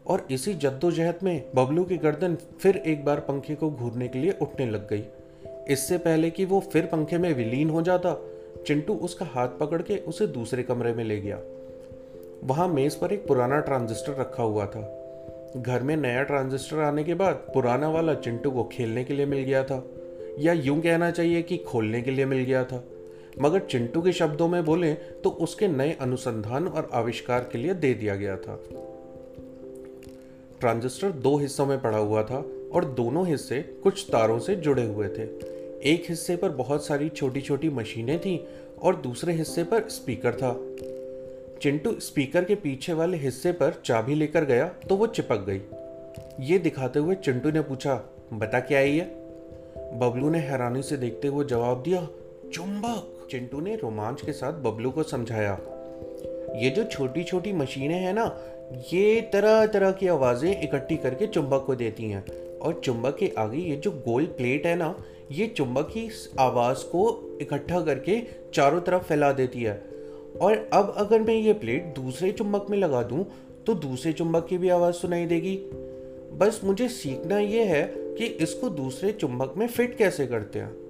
और 0.06 0.26
इसी 0.30 0.54
जद्दोजहद 0.54 1.18
में 1.22 1.44
बबलू 1.54 1.84
की 1.84 1.96
गर्दन 1.96 2.36
फिर 2.60 2.76
एक 2.76 3.04
बार 3.04 3.20
पंखे 3.20 3.54
को 3.54 3.70
घूरने 3.70 4.08
के 4.08 4.18
लिए 4.18 4.34
उठने 4.42 4.66
लग 4.66 4.88
गई। 4.88 5.04
इससे 5.70 5.98
पहले 5.98 6.30
कि 6.30 6.44
वो 6.44 6.60
फिर 6.72 6.86
पंखे 6.86 7.18
में 7.18 7.32
विलीन 7.34 7.70
हो 7.70 7.82
जाता, 7.82 8.16
चिंटू 8.66 8.94
उसका 8.94 9.26
हाथ 9.26 9.48
पकड़ 9.60 9.82
के 9.82 9.96
उसे 9.98 10.26
दूसरे 10.26 10.62
कमरे 10.62 10.92
में 10.92 11.04
ले 11.04 11.20
गया। 11.20 11.38
वहाँ 12.44 12.68
मेज 12.68 12.94
पर 12.94 13.12
एक 13.12 13.26
पुराना 13.26 13.60
ट्रांजिस्टर 13.60 14.12
रखा 14.12 14.42
हुआ 14.42 14.66
था। 14.66 14.80
घर 15.56 15.82
में 15.82 15.96
नया 15.96 16.22
ट्रांजिस्टर 16.22 16.78
आने 16.78 17.04
के 17.04 17.14
बाद 17.14 17.34
पुराना 17.54 17.88
वाला 17.88 18.14
चिंटू 18.14 18.50
को 18.50 18.64
खेलने 18.64 19.04
के 19.04 19.14
लिए 19.14 19.26
मिल 19.26 19.42
गया 19.44 19.64
था, 19.64 19.82
या 20.38 20.52
यूँ 20.52 20.80
कहना 20.80 21.10
चाहिए 21.10 21.42
कि 21.42 21.56
खोलने 21.58 22.02
के 22.02 22.10
लिए 22.10 22.26
मिल 22.26 22.44
गया 22.44 22.64
था। 22.64 22.84
मगर 23.40 23.60
चिंटू 23.60 24.02
के 24.02 24.12
शब्दों 24.12 24.48
में 24.48 24.64
बोले 24.64 24.92
तो 24.94 25.30
उसके 25.30 25.68
नए 25.68 25.96
अनुसंधान 26.00 26.68
और 26.68 26.90
आविष्कार 26.92 27.48
के 27.52 27.58
लिए 27.58 27.74
दे 27.74 27.92
दिया 27.94 28.14
गया 28.14 28.36
था। 28.36 28.62
ट्रांजिस्टर 30.62 31.10
दो 31.12 31.36
हिस्सों 31.36 31.64
में 31.66 31.80
पड़ा 31.82 31.98
हुआ 31.98 32.22
था 32.22 32.36
और 32.72 32.84
दोनों 32.94 33.26
हिस्से 33.26 33.60
कुछ 33.82 34.04
तारों 34.12 34.38
से 34.38 34.54
जुड़े 34.56 34.84
हुए 34.84 35.08
थे। 35.08 35.22
एक 35.90 36.04
हिस्से 36.08 36.36
पर 36.36 36.48
बहुत 36.48 36.84
सारी 36.86 37.08
छोटी 37.08 37.40
छोटी 37.40 37.70
मशीनें 37.70 38.18
थीं 38.20 38.38
और 38.82 38.96
दूसरे 38.96 39.32
हिस्से 39.32 39.64
पर 39.64 39.88
स्पीकर 39.88 40.34
था। 40.34 40.52
चिंटू 41.62 41.94
स्पीकर 42.00 42.44
के 42.44 42.54
पीछे 42.54 42.92
वाले 42.92 43.16
हिस्से 43.16 43.52
पर 43.52 43.80
चाबी 43.84 44.14
लेकर 44.14 44.44
गया 44.44 44.68
तो 44.88 44.96
वो 44.96 45.06
चिपक 45.06 45.44
गई। 45.48 45.60
ये 46.46 46.58
दिखाते 46.58 46.98
हुए 46.98 47.14
चिंटू 47.14 47.50
ने 47.50 47.60
पूछा, 47.60 47.94
बता 48.32 48.60
क्या 48.60 48.78
है 48.78 48.90
ये? 48.90 49.10
बबलू 49.98 50.30
ने 50.30 50.38
हैरानी 50.38 50.82
से 50.82 50.96
देखते 50.96 51.28
हुए 51.28 51.44
जवाब 51.44 51.82
दिया, 51.82 52.06
चुंबक। 52.52 53.28
चिंटू 53.30 53.60
ने 53.60 53.76
रोमांच 53.76 54.22
के 54.22 54.32
साथ 54.32 54.62
बबलू 54.62 54.90
को 54.90 55.02
समझाया। 55.02 55.58
ये 56.56 56.70
जो 56.70 56.84
छोटी 56.84 57.24
छोटी 57.24 57.52
मशीनें 57.52 57.98
हैं 57.98 58.12
ना, 58.12 58.24
ये 58.92 59.20
तरह 59.20 59.66
तरह 59.66 59.92
की 59.92 60.06
आवाज़ें 60.06 60.62
इकट्ठी 60.62 60.96
करके 60.96 61.26
चुंबक 61.26 61.64
को 61.66 61.74
देती 61.74 62.10
हैं। 62.10 62.24
और 62.58 62.80
चुंबक 62.84 63.16
के 63.16 63.32
आगे 63.38 63.58
ये 63.58 63.76
जो 63.76 63.90
गोल 63.90 64.24
प्लेट 64.26 64.66
है 64.66 64.76
ना, 64.76 64.94
ये 65.32 65.46
चुंबक 65.46 65.88
की 65.88 66.10
आवाज़ 66.38 66.78
को 66.78 67.38
इकट्ठा 67.40 67.80
करके 67.80 68.22
चारों 68.54 68.80
तरफ़ 68.80 69.02
फैला 69.02 69.32
देती 69.32 69.62
है। 69.62 69.84
और 70.40 70.70
अब 70.72 70.94
अगर 70.96 71.20
मैं 71.20 71.34
ये 71.34 71.52
प्लेट 71.52 71.84
दूसरे 71.84 72.32
चुंबक 72.32 72.66
में 72.70 72.78
लगा 72.78 73.02
दूँ 73.02 73.24
तो 73.66 73.74
दूसरे 73.74 74.12
चुंबक 74.12 74.46
की 74.46 74.58
भी 74.58 74.68
आवाज़ 74.68 74.94
सुनाई 74.94 75.26
देगी। 75.26 75.56
बस 76.38 76.60
मुझे 76.64 76.88
सीखना 76.88 77.38
ये 77.38 77.64
है 77.64 77.82
कि 77.96 78.24
इसको 78.24 78.68
दूसरे 78.68 79.12
चुंबक 79.12 79.54
में 79.56 79.66
फिट 79.66 79.96
कैसे 79.96 80.26
करते 80.26 80.58
हैं। 80.58 80.82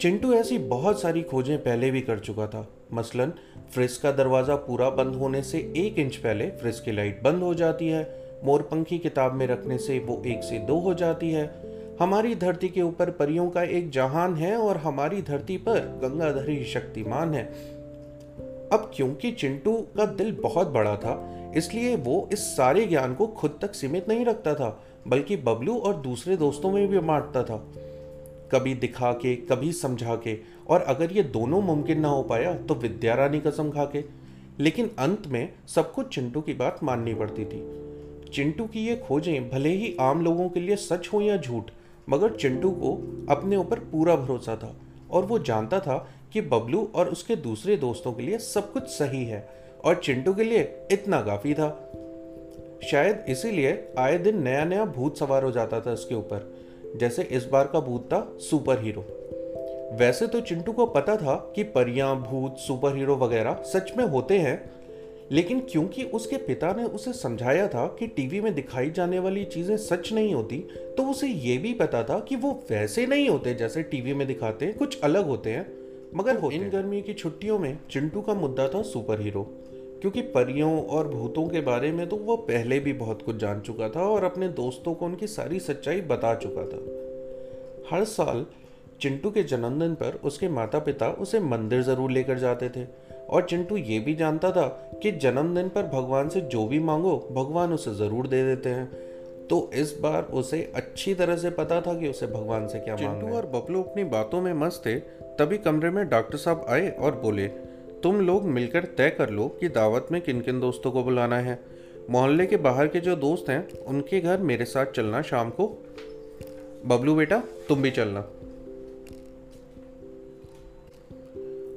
चिंटू 0.00 0.32
ऐसी 0.32 0.58
बहुत 0.58 1.00
सारी 1.00 1.22
खोजें 1.22 1.58
पहले 1.58 1.90
भी 1.90 2.00
कर 2.00 2.18
चुका 2.18 2.46
था। 2.46 2.68
मसलन 2.92 3.32
फ्रिज 3.72 3.96
का 3.96 4.10
दरवाज़ा 4.12 4.54
पूरा 4.54 4.88
बंद 4.90 5.14
होने 5.14 5.42
से 5.42 5.58
एक 5.76 5.98
इंच 5.98 6.16
पहले 6.16 6.46
फ्रिज 6.50 6.80
की 6.80 6.92
लाइट 6.92 7.22
बंद 7.22 7.42
हो 7.42 7.54
जाती 7.54 7.88
है। 7.88 8.02
मोरपंखी 8.44 8.98
किताब 8.98 9.34
में 9.34 9.46
रखने 9.46 9.78
से 9.78 9.98
वो 9.98 10.22
एक 10.26 10.42
से 10.42 10.58
दो 10.58 10.78
हो 10.78 10.94
जाती 10.94 11.30
है। 11.30 11.44
हमारी 12.00 12.34
धरती 12.34 12.68
के 12.68 12.82
ऊपर 12.82 13.10
परियों 13.10 13.48
का 13.50 13.62
एक 13.62 13.90
जहान 13.90 14.34
है 14.34 14.56
और 14.56 14.76
हमारी 14.76 15.22
धरती 15.22 15.56
पर 15.58 15.78
गंगाधर 16.02 16.64
शक्तिमान 16.64 17.34
है। 17.34 17.44
अब 18.72 18.90
क्योंकि 18.94 19.30
चिंटू 19.32 19.76
का 19.96 20.04
दिल 20.04 20.32
बहुत 20.32 20.68
बड़ा 20.68 20.96
था, 20.96 21.52
इसलिए 21.56 21.96
वो 21.96 22.28
इस 22.32 22.44
सारे 22.56 22.84
ज्ञान 22.86 23.14
को 23.14 23.26
खुद 23.26 23.58
तक 23.62 23.74
सीमित 23.74 24.08
नहीं 24.08 24.24
रखता 24.24 24.54
था, 24.54 24.80
बल्कि 25.08 25.36
बबलू 25.36 25.78
और 25.78 25.96
दूसरे 25.96 26.36
दोस्तों 26.36 26.72
में 26.72 26.86
भी 26.88 26.98
बांटता 26.98 27.42
था। 27.42 27.64
कभी 28.54 28.74
दिखा 28.74 29.12
के 29.12 29.34
कभी 29.36 29.72
समझा 29.72 30.14
के 30.16 30.38
और 30.68 30.82
अगर 30.82 31.12
ये 31.12 31.22
दोनों 31.22 31.60
मुमकिन 31.60 32.00
ना 32.00 32.08
हो 32.08 32.22
पाया 32.22 32.54
तो 32.54 32.74
विद्या 32.74 33.14
रानी 33.14 33.40
कसम 33.40 33.70
खा 33.70 33.84
के 33.84 34.04
लेकिन 34.60 34.90
अंत 34.98 35.26
में 35.26 35.52
सबको 35.68 36.02
चिंटू 36.02 36.40
की 36.40 36.52
बात 36.52 36.80
माननी 36.82 37.14
पड़ती 37.14 37.44
थी। 37.44 37.60
चिंटू 38.32 38.64
की 38.64 38.86
ये 38.86 38.96
खोजें 38.96 39.48
भले 39.50 39.68
ही 39.68 39.96
आम 40.00 40.24
लोगों 40.24 40.48
के 40.48 40.60
लिए 40.60 40.76
सच 40.76 41.08
हो 41.12 41.20
या 41.20 41.36
झूठ, 41.36 41.70
मगर 42.08 42.32
चिंटू 42.32 42.70
को 42.70 42.94
अपने 43.30 43.56
ऊपर 43.56 43.78
पूरा 43.78 44.16
भरोसा 44.16 44.56
था 44.56 44.74
और 45.10 45.24
वो 45.24 45.38
जानता 45.38 45.80
था 45.80 45.96
कि 46.32 46.40
बबलू 46.40 46.90
और 46.94 47.08
उसके 47.08 47.36
दूसरे 47.36 47.76
दोस्तों 47.76 48.12
के 48.12 48.22
लिए 48.22 48.38
सब 48.38 48.72
कुछ 48.72 48.82
सही 48.82 49.24
है 49.24 49.48
और 49.84 49.94
चिंटू 49.94 50.34
के 50.34 50.44
लिए 50.44 50.60
इतना 50.92 51.20
काफ़ी 51.22 51.54
था। 51.54 51.68
शायद 52.90 53.24
इसीलिए 53.28 53.88
आए 53.98 54.18
दिन 54.18 54.42
नया 54.42 54.64
नया 54.64 54.84
भूत 54.84 55.18
सवार 55.18 55.44
हो 55.44 55.50
जाता 55.50 55.80
था 55.80 55.92
उसके 55.92 56.14
ऊपर। 56.14 56.51
जैसे 56.96 57.22
इस 57.22 57.44
बार 57.44 57.66
का 57.66 57.80
भूत 57.80 58.02
था 58.06 58.36
सुपर 58.38 58.82
हीरो 58.82 59.04
वैसे 59.98 60.26
तो 60.26 60.40
चिंटू 60.40 60.72
को 60.72 60.86
पता 60.86 61.16
था 61.16 61.52
कि 61.56 61.62
परियाँ 61.62 62.16
भूत 62.16 62.58
सुपर 62.58 62.96
हीरो 62.96 63.16
वगैरह 63.16 63.62
सच 63.64 63.92
में 63.96 64.04
होते 64.04 64.38
हैं 64.38 64.72
लेकिन 65.32 65.60
क्योंकि 65.60 66.04
उसके 66.04 66.36
पिता 66.36 66.72
ने 66.72 66.84
उसे 66.84 67.12
समझाया 67.12 67.68
था 67.68 67.96
कि 67.98 68.06
टीवी 68.06 68.40
में 68.40 68.54
दिखाई 68.54 68.90
जाने 68.90 69.18
वाली 69.18 69.44
चीज़ें 69.44 69.76
सच 69.76 70.12
नहीं 70.12 70.34
होती 70.34 70.58
तो 70.96 71.10
उसे 71.10 71.26
ये 71.26 71.58
भी 71.58 71.74
पता 71.74 72.02
था 72.02 72.20
कि 72.20 72.36
वो 72.36 72.64
वैसे 72.70 73.06
नहीं 73.06 73.28
होते 73.28 73.54
जैसे 73.54 73.82
टीवी 73.82 74.14
में 74.14 74.26
दिखाते 74.26 74.66
हैं 74.66 74.78
कुछ 74.78 75.00
अलग 75.00 75.26
होते 75.26 75.50
हैं। 75.50 75.72
मगर 76.14 76.40
तो 76.40 76.50
इन 76.50 76.70
गर्मी 76.70 77.02
की 77.02 77.14
छुट्टियों 77.14 77.58
में 77.58 77.78
चिंटू 77.90 78.20
का 78.20 78.34
मुद्दा 78.34 78.68
था 78.68 78.82
सुपर 78.82 79.20
हीरो 79.20 79.50
क्योंकि 80.02 80.22
परियों 80.22 80.86
और 80.86 81.08
भूतों 81.08 81.46
के 81.48 81.60
बारे 81.60 81.92
में 81.92 82.08
तो 82.08 82.16
वो 82.16 82.36
पहले 82.36 82.78
भी 82.80 82.92
बहुत 82.92 83.22
कुछ 83.22 83.36
जान 83.36 83.60
चुका 83.60 83.88
था 83.88 84.00
और 84.00 84.24
अपने 84.24 84.48
दोस्तों 84.48 84.94
को 84.94 85.06
उनकी 85.06 85.26
सारी 85.26 85.60
सच्चाई 85.60 86.00
बता 86.00 86.34
चुका 86.34 86.64
था। 86.64 86.80
हर 87.90 88.04
साल 88.04 88.44
चिंटू 89.00 89.30
के 89.30 89.42
जन्मदिन 89.42 89.94
पर 89.94 90.18
उसके 90.24 90.48
माता 90.48 90.78
पिता 90.78 91.08
उसे 91.08 91.40
मंदिर 91.40 91.82
ज़रूर 91.82 92.10
लेकर 92.10 92.38
जाते 92.38 92.68
थे 92.68 92.86
और 93.28 93.42
चिंटू 93.42 93.76
ये 93.76 93.98
भी 93.98 94.14
जानता 94.14 94.50
था 94.50 94.66
कि 95.02 95.12
जन्मदिन 95.12 95.68
पर 95.68 95.82
भगवान 95.82 96.28
से 96.28 96.40
जो 96.40 96.66
भी 96.66 96.78
मांगो 96.78 97.16
भगवान 97.32 97.72
उसे 97.72 97.94
ज़रूर 97.94 98.26
दे 98.26 98.44
देते 98.44 98.68
हैं। 98.68 98.86
तो 99.48 99.70
इस 99.74 99.98
बार 100.02 100.22
उसे 100.22 100.72
अच्छी 100.74 101.14
तरह 101.14 101.36
से 101.36 101.50
पता 101.50 101.80
था 101.80 101.94
कि 101.94 102.08
उसे 102.08 102.26
भगवान 102.26 102.68
से 102.68 102.78
क्या 102.78 102.96
चिंटू 102.96 103.34
और 103.36 103.46
बबलू 103.46 103.82
अपनी 103.82 104.04
बातों 104.04 104.40
में 104.40 104.52
मस्त 104.54 104.86
थे 104.86 104.94
तभी 105.38 105.58
कमरे 105.58 105.90
में 105.90 106.08
डॉक्टर 106.08 106.38
साहब 106.38 106.66
आए 106.68 106.90
और 106.90 107.14
बोले 107.14 107.50
तुम 108.02 108.20
लोग 108.20 108.44
मिलकर 108.44 108.84
तय 108.84 109.10
कर 109.10 109.30
लो 109.30 109.48
कि 109.48 109.68
दावत 109.68 110.06
में 110.12 110.22
किन 110.22 110.40
किन 110.40 110.60
दोस्तों 110.60 110.92
को 110.92 111.04
बुलाना 111.04 111.38
है। 111.38 111.58
मोहल्ले 112.10 112.46
के 112.46 112.56
बाहर 112.56 112.88
के 112.88 113.00
जो 113.00 113.16
दोस्त 113.16 113.50
हैं, 113.50 113.70
उनके 113.70 114.20
घर 114.20 114.38
मेरे 114.38 114.64
साथ 114.64 114.86
चलना 114.86 115.22
शाम 115.22 115.50
को। 115.50 115.84
बबलू 116.86 117.14
बेटा, 117.14 117.42
तुम 117.68 117.82
भी 117.82 117.90
चलना। 117.90 118.20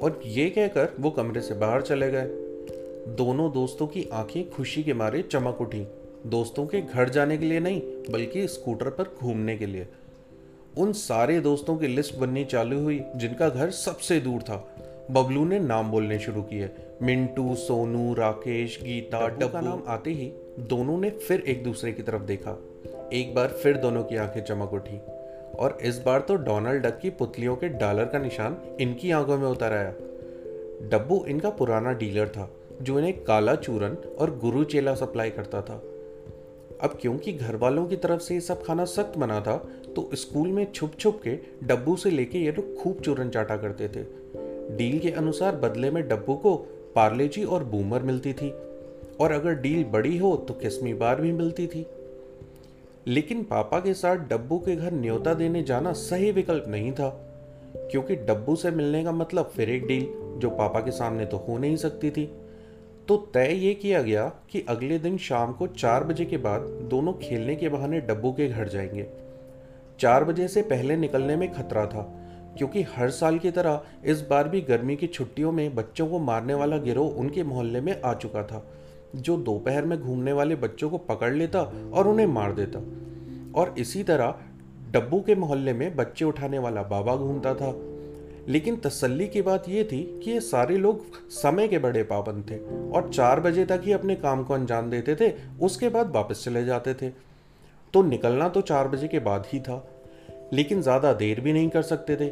और 0.01 0.21
ये 0.25 0.49
कहकर 0.49 0.93
वो 0.99 1.11
कमरे 1.11 1.41
से 1.41 1.53
बाहर 1.53 1.81
चले 1.81 2.11
गए। 2.11 2.25
दोनों 3.07 3.51
दोस्तों 3.51 3.87
की 3.87 4.09
आँखें 4.13 4.49
खुशी 4.49 4.83
के 4.83 4.93
मारे 4.93 5.21
चमक 5.21 5.61
उठी। 5.61 5.87
दोस्तों 6.25 6.67
के 6.67 6.81
घर 6.81 7.09
जाने 7.09 7.37
के 7.37 7.45
लिए 7.45 7.59
नहीं, 7.59 7.81
बल्कि 8.09 8.47
स्कूटर 8.47 8.89
पर 8.89 9.03
घूमने 9.03 9.57
के 9.57 9.65
लिए। 9.65 9.87
उन 10.77 10.93
सारे 10.93 11.39
दोस्तों 11.39 11.77
की 11.77 11.87
लिस्ट 11.87 12.15
बननी 12.15 12.45
चालू 12.45 12.79
हुई, 12.79 13.01
जिनका 13.15 13.49
घर 13.49 13.71
सबसे 13.71 14.19
दूर 14.19 14.41
था। 14.41 14.75
बबलू 15.11 15.45
ने 15.45 15.59
नाम 15.59 15.91
बोलने 15.91 16.19
शुरू 16.19 16.41
किए। 16.41 16.69
मिंटू 17.01 17.55
सोनू 17.55 18.13
राकेश 18.13 18.79
गीता 18.83 19.27
डब्बू 19.27 19.47
का 19.47 19.61
नाम? 19.61 19.83
आते 19.87 20.11
ही 20.11 20.31
दोनों 20.59 20.97
ने 20.97 21.09
फिर 21.09 21.39
एक 21.39 21.63
दूसरे 21.63 21.91
की 21.91 22.03
तरफ़ 22.03 22.21
देखा। 22.21 22.51
एक 23.13 23.35
बार 23.35 23.47
फिर 23.47 23.77
दोनों 23.77 24.03
की 24.03 24.15
आँखें 24.15 24.43
चमक 24.43 24.73
उठी 24.73 24.97
और 25.55 25.77
इस 25.81 25.99
बार 26.05 26.19
तो 26.19 26.35
डोनाल्ड 26.35 26.83
डक 26.83 26.99
की 26.99 27.09
पुतलियों 27.09 27.55
के 27.55 27.69
डॉलर 27.69 28.05
का 28.05 28.19
निशान 28.19 28.57
इनकी 28.81 29.11
आँखों 29.11 29.37
में 29.37 29.47
उतर 29.47 29.73
आया। 29.73 29.93
डब्बू 30.89 31.23
इनका 31.27 31.49
पुराना 31.49 31.93
डीलर 31.93 32.27
था 32.27 32.49
जो 32.81 32.99
इन्हें 32.99 33.23
काला 33.23 33.55
चूरन 33.55 33.97
और 34.19 34.37
गुरु 34.37 34.63
चेला 34.63 34.95
सप्लाई 34.95 35.29
करता 35.29 35.61
था। 35.61 35.81
अब 36.81 36.97
क्योंकि 37.01 37.33
घर 37.33 37.55
वालों 37.55 37.85
की 37.87 37.95
तरफ़ 37.95 38.21
से 38.21 38.33
ये 38.33 38.41
सब 38.41 38.63
खाना 38.63 38.85
सख्त 38.85 39.17
बना 39.17 39.41
था 39.41 39.57
तो 39.95 40.09
स्कूल 40.13 40.47
में 40.47 40.71
छुप 40.71 40.93
छुप 40.99 41.21
के 41.27 41.37
डब्बू 41.63 41.95
से 41.95 42.09
लेके 42.09 42.37
ये 42.37 42.51
लोग 42.51 42.75
खूब 42.75 42.99
चूरन 42.99 43.29
चाटा 43.29 43.57
करते 43.57 43.87
थे। 43.87 44.24
डील 44.71 44.99
के 44.99 45.09
अनुसार 45.09 45.55
बदले 45.55 45.91
में 45.91 46.07
डब्बू 46.07 46.35
को 46.35 46.55
पार्लेजी 46.95 47.43
और 47.43 47.63
बूमर 47.63 48.01
मिलती 48.01 48.33
थी। 48.33 48.53
और 49.19 49.31
अगर 49.31 49.53
डील 49.53 49.83
बड़ी 49.83 50.17
हो 50.17 50.35
तो 50.37 50.53
किस्मी 50.53 50.93
बार 50.93 51.21
भी 51.21 51.31
मिलती 51.31 51.67
थी। 51.67 51.85
लेकिन 53.07 53.43
पापा 53.43 53.79
के 53.79 53.93
साथ 53.93 54.15
डब्बू 54.15 54.57
के 54.59 54.75
घर 54.75 54.93
न्योता 54.93 55.33
देने 55.33 55.63
जाना 55.63 55.91
सही 55.93 56.31
विकल्प 56.31 56.65
नहीं 56.67 56.91
था, 56.91 57.09
क्योंकि 57.91 58.15
डब्बू 58.15 58.55
से 58.55 58.71
मिलने 58.71 59.03
का 59.03 59.11
मतलब 59.11 59.51
फिर 59.55 59.69
एक 59.69 59.85
डील, 59.87 60.07
जो 60.39 60.49
पापा 60.49 60.79
के 60.79 60.91
सामने 60.91 61.25
तो 61.25 61.37
हो 61.37 61.57
नहीं 61.57 61.75
सकती 61.75 62.09
थी। 62.09 62.25
तो 63.07 63.17
तय 63.33 63.53
ये 63.53 63.73
किया 63.73 64.01
गया 64.01 64.27
कि 64.49 64.65
अगले 64.69 64.99
दिन 64.99 65.17
शाम 65.17 65.53
को 65.53 65.67
चार 65.67 66.03
बजे 66.03 66.25
के 66.25 66.37
बाद 66.37 66.61
दोनों 66.61 67.13
खेलने 67.13 67.55
के 67.55 67.69
बहाने 67.69 67.99
डब्बू 67.99 68.31
के 68.31 68.47
घर 68.47 68.67
जाएँगे। 68.67 69.07
चार 69.99 70.23
बजे 70.23 70.47
से 70.47 70.61
पहले 70.61 70.95
निकलने 70.95 71.35
में 71.35 71.53
खतरा 71.53 71.85
था 71.85 72.24
क्योंकि 72.57 72.81
हर 72.81 73.09
साल 73.09 73.39
की 73.39 73.51
तरह 73.51 73.81
इस 74.05 74.21
बार 74.21 74.49
भी 74.49 74.61
गर्मी 74.61 74.95
की 74.95 75.07
छुट्टियों 75.07 75.51
में 75.51 75.75
बच्चों 75.75 76.07
को 76.07 76.19
मारने 76.19 76.53
वाला 76.53 76.77
गिरोह 76.77 77.09
उनके 77.09 77.43
मोहल्ले 77.43 77.81
में 77.81 78.01
आ 78.01 78.13
चुका 78.13 78.43
था, 78.43 78.71
जो 79.15 79.37
दोपहर 79.37 79.85
में 79.85 80.01
घूमने 80.01 80.33
वाले 80.33 80.55
बच्चों 80.55 80.89
को 80.89 80.97
पकड़ 80.97 81.33
लेता 81.33 81.61
और 81.93 82.07
उन्हें 82.07 82.27
मार 82.27 82.53
देता। 82.53 82.79
और 83.61 83.75
इसी 83.77 84.03
तरह 84.03 84.35
डब्बू 84.91 85.19
के 85.19 85.35
मोहल्ले 85.35 85.73
में 85.73 85.95
बच्चे 85.95 86.25
उठाने 86.25 86.59
वाला 86.59 86.83
बाबा 86.83 87.15
घूमता 87.15 87.53
था। 87.53 87.73
लेकिन 88.47 88.75
तसल्ली 88.75 89.27
की 89.27 89.41
बात 89.41 89.69
यह 89.69 89.83
थी 89.83 90.21
कि 90.23 90.31
ये 90.31 90.39
सारे 90.39 90.77
लोग 90.77 91.29
समय 91.29 91.67
के 91.67 91.77
बड़े 91.77 92.03
पाबंद 92.03 92.43
थे 92.51 92.57
और 92.91 93.09
चार 93.13 93.39
बजे 93.39 93.65
तक 93.65 93.81
ही 93.85 93.91
अपने 93.91 94.15
काम 94.15 94.43
को 94.43 94.53
अंजाम 94.53 94.89
देते 94.89 95.15
थे, 95.15 95.33
उसके 95.61 95.89
बाद 95.89 96.11
वापस 96.11 96.43
चले 96.45 96.65
जाते 96.65 96.93
थे। 96.93 97.09
तो 97.93 98.03
निकलना 98.03 98.49
तो 98.49 98.61
चार 98.61 98.87
बजे 98.87 99.07
के 99.07 99.19
बाद 99.19 99.43
ही 99.47 99.59
था 99.59 99.94
लेकिन 100.53 100.81
ज़्यादा 100.81 101.13
देर 101.13 101.39
भी 101.41 101.53
नहीं 101.53 101.69
कर 101.69 101.81
सकते 101.81 102.15
थे 102.15 102.29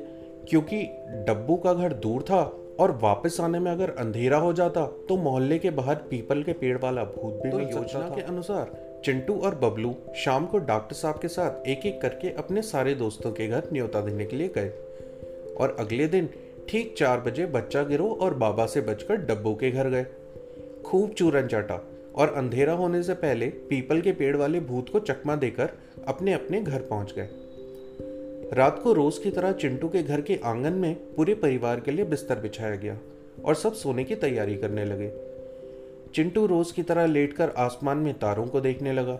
क्योंकि 0.49 0.83
डब्बू 1.27 1.55
का 1.55 1.73
घर 1.73 1.93
दूर 1.93 2.21
था 2.21 2.41
और 2.79 2.91
वापस 3.01 3.39
आने 3.41 3.59
में 3.59 3.71
अगर 3.71 3.89
अंधेरा 3.99 4.37
हो 4.37 4.53
जाता 4.53 4.85
तो 5.09 5.17
मोहल्ले 5.17 5.57
के 5.59 5.69
बाहर 5.69 5.95
पीपल 6.09 6.43
के 6.43 6.53
पेड़ 6.53 6.77
वाला 6.77 7.03
भूत 7.03 7.41
भी 7.43 7.51
तो 7.51 7.59
योजना 7.59 8.09
के 8.09 8.21
अनुसार 8.21 8.71
चिंटू 9.05 9.33
और 9.35 9.55
बबलू 9.55 9.93
शाम 10.15 10.45
को 10.45 10.57
डॉक्टर 10.57 10.95
साहब 10.95 11.19
के 11.19 11.27
साथ 11.27 11.67
एक 11.67 11.85
एक 11.85 12.01
करके 12.01 12.29
अपने 12.33 12.61
सारे 12.61 12.93
दोस्तों 12.95 13.31
के 13.31 13.47
घर 13.47 13.67
न्योता 13.73 14.01
देने 14.01 14.25
के 14.25 14.35
लिए 14.35 14.47
गए। 14.47 14.69
और 15.55 15.75
अगले 15.79 16.07
दिन 16.07 16.29
ठीक 16.69 16.93
चार 16.97 17.19
बजे 17.19 17.45
बच्चा 17.45 17.83
गिरो 17.83 18.07
और 18.21 18.33
बाबा 18.33 18.65
से 18.65 18.81
बचकर 18.81 19.15
डब्बू 19.25 19.53
के 19.55 19.71
घर 19.71 19.89
गए। 19.89 20.05
खूब 20.85 21.09
चूरन 21.09 21.47
चाटा 21.47 21.79
और 22.15 22.33
अंधेरा 22.33 22.73
होने 22.73 23.03
से 23.03 23.13
पहले 23.13 23.47
पीपल 23.69 24.01
के 24.01 24.11
पेड़ 24.11 24.35
वाले 24.37 24.59
भूत 24.59 24.89
को 24.89 24.99
चकमा 24.99 25.35
देकर 25.35 25.69
अपने 26.07 26.33
अपने 26.33 26.61
घर 26.61 26.79
पहुँच 26.79 27.13
गए। 27.17 27.27
रात 28.53 28.81
को 28.83 28.93
रोज 28.93 29.17
की 29.17 29.31
तरह 29.31 29.51
चिंटू 29.51 29.89
के 29.89 30.03
घर 30.03 30.21
के 30.21 30.39
आँगन 30.45 30.73
में 30.73 30.95
पूरे 30.95 31.35
परिवार 31.35 31.79
के 31.79 31.91
लिए 31.91 32.05
बिस्तर 32.05 32.39
बिछाया 32.39 32.75
गया 32.75 32.97
और 33.45 33.55
सब 33.55 33.73
सोने 33.73 34.03
की 34.03 34.15
तैयारी 34.15 34.55
करने 34.55 34.85
लगे। 34.85 35.11
चिंटू 36.15 36.45
रोज 36.45 36.71
की 36.71 36.83
तरह 36.83 37.05
लेटकर 37.05 37.49
आसमान 37.49 37.97
में 37.97 38.13
तारों 38.13 38.47
को 38.47 38.61
देखने 38.61 38.93
लगा। 38.93 39.19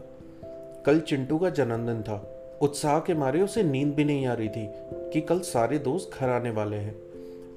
कल 0.85 0.99
चिंटू 0.99 1.37
का 1.37 1.49
जन्मदिन 1.49 2.01
था। 2.01 2.29
उत्साह 2.61 2.99
के 2.99 3.13
मारे 3.13 3.41
उसे 3.41 3.63
नींद 3.63 3.93
भी 3.93 4.03
नहीं 4.03 4.25
आ 4.25 4.33
रही 4.33 4.49
थी 4.49 4.69
कि 4.93 5.21
कल 5.21 5.39
सारे 5.39 5.79
दोस्त 5.79 6.19
घर 6.19 6.29
आने 6.29 6.51
वाले 6.51 6.75
हैं। 6.75 6.95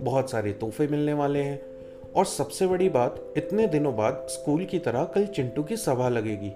बहुत 0.01 0.31
सारे 0.31 0.53
तोहफे 0.53 0.87
मिलने 0.87 1.13
वाले 1.13 1.39
हैं। 1.39 1.63
और 2.17 2.25
सबसे 2.25 2.67
बड़ी 2.67 2.89
बात, 2.89 3.35
इतने 3.37 3.67
दिनों 3.67 3.97
बाद 3.97 4.27
स्कूल 4.31 4.65
की 4.65 4.79
तरह 4.79 5.05
कल 5.05 5.27
चिंटू 5.27 5.63
की 5.63 5.77
सभा 5.77 6.09
लगेगी। 6.09 6.53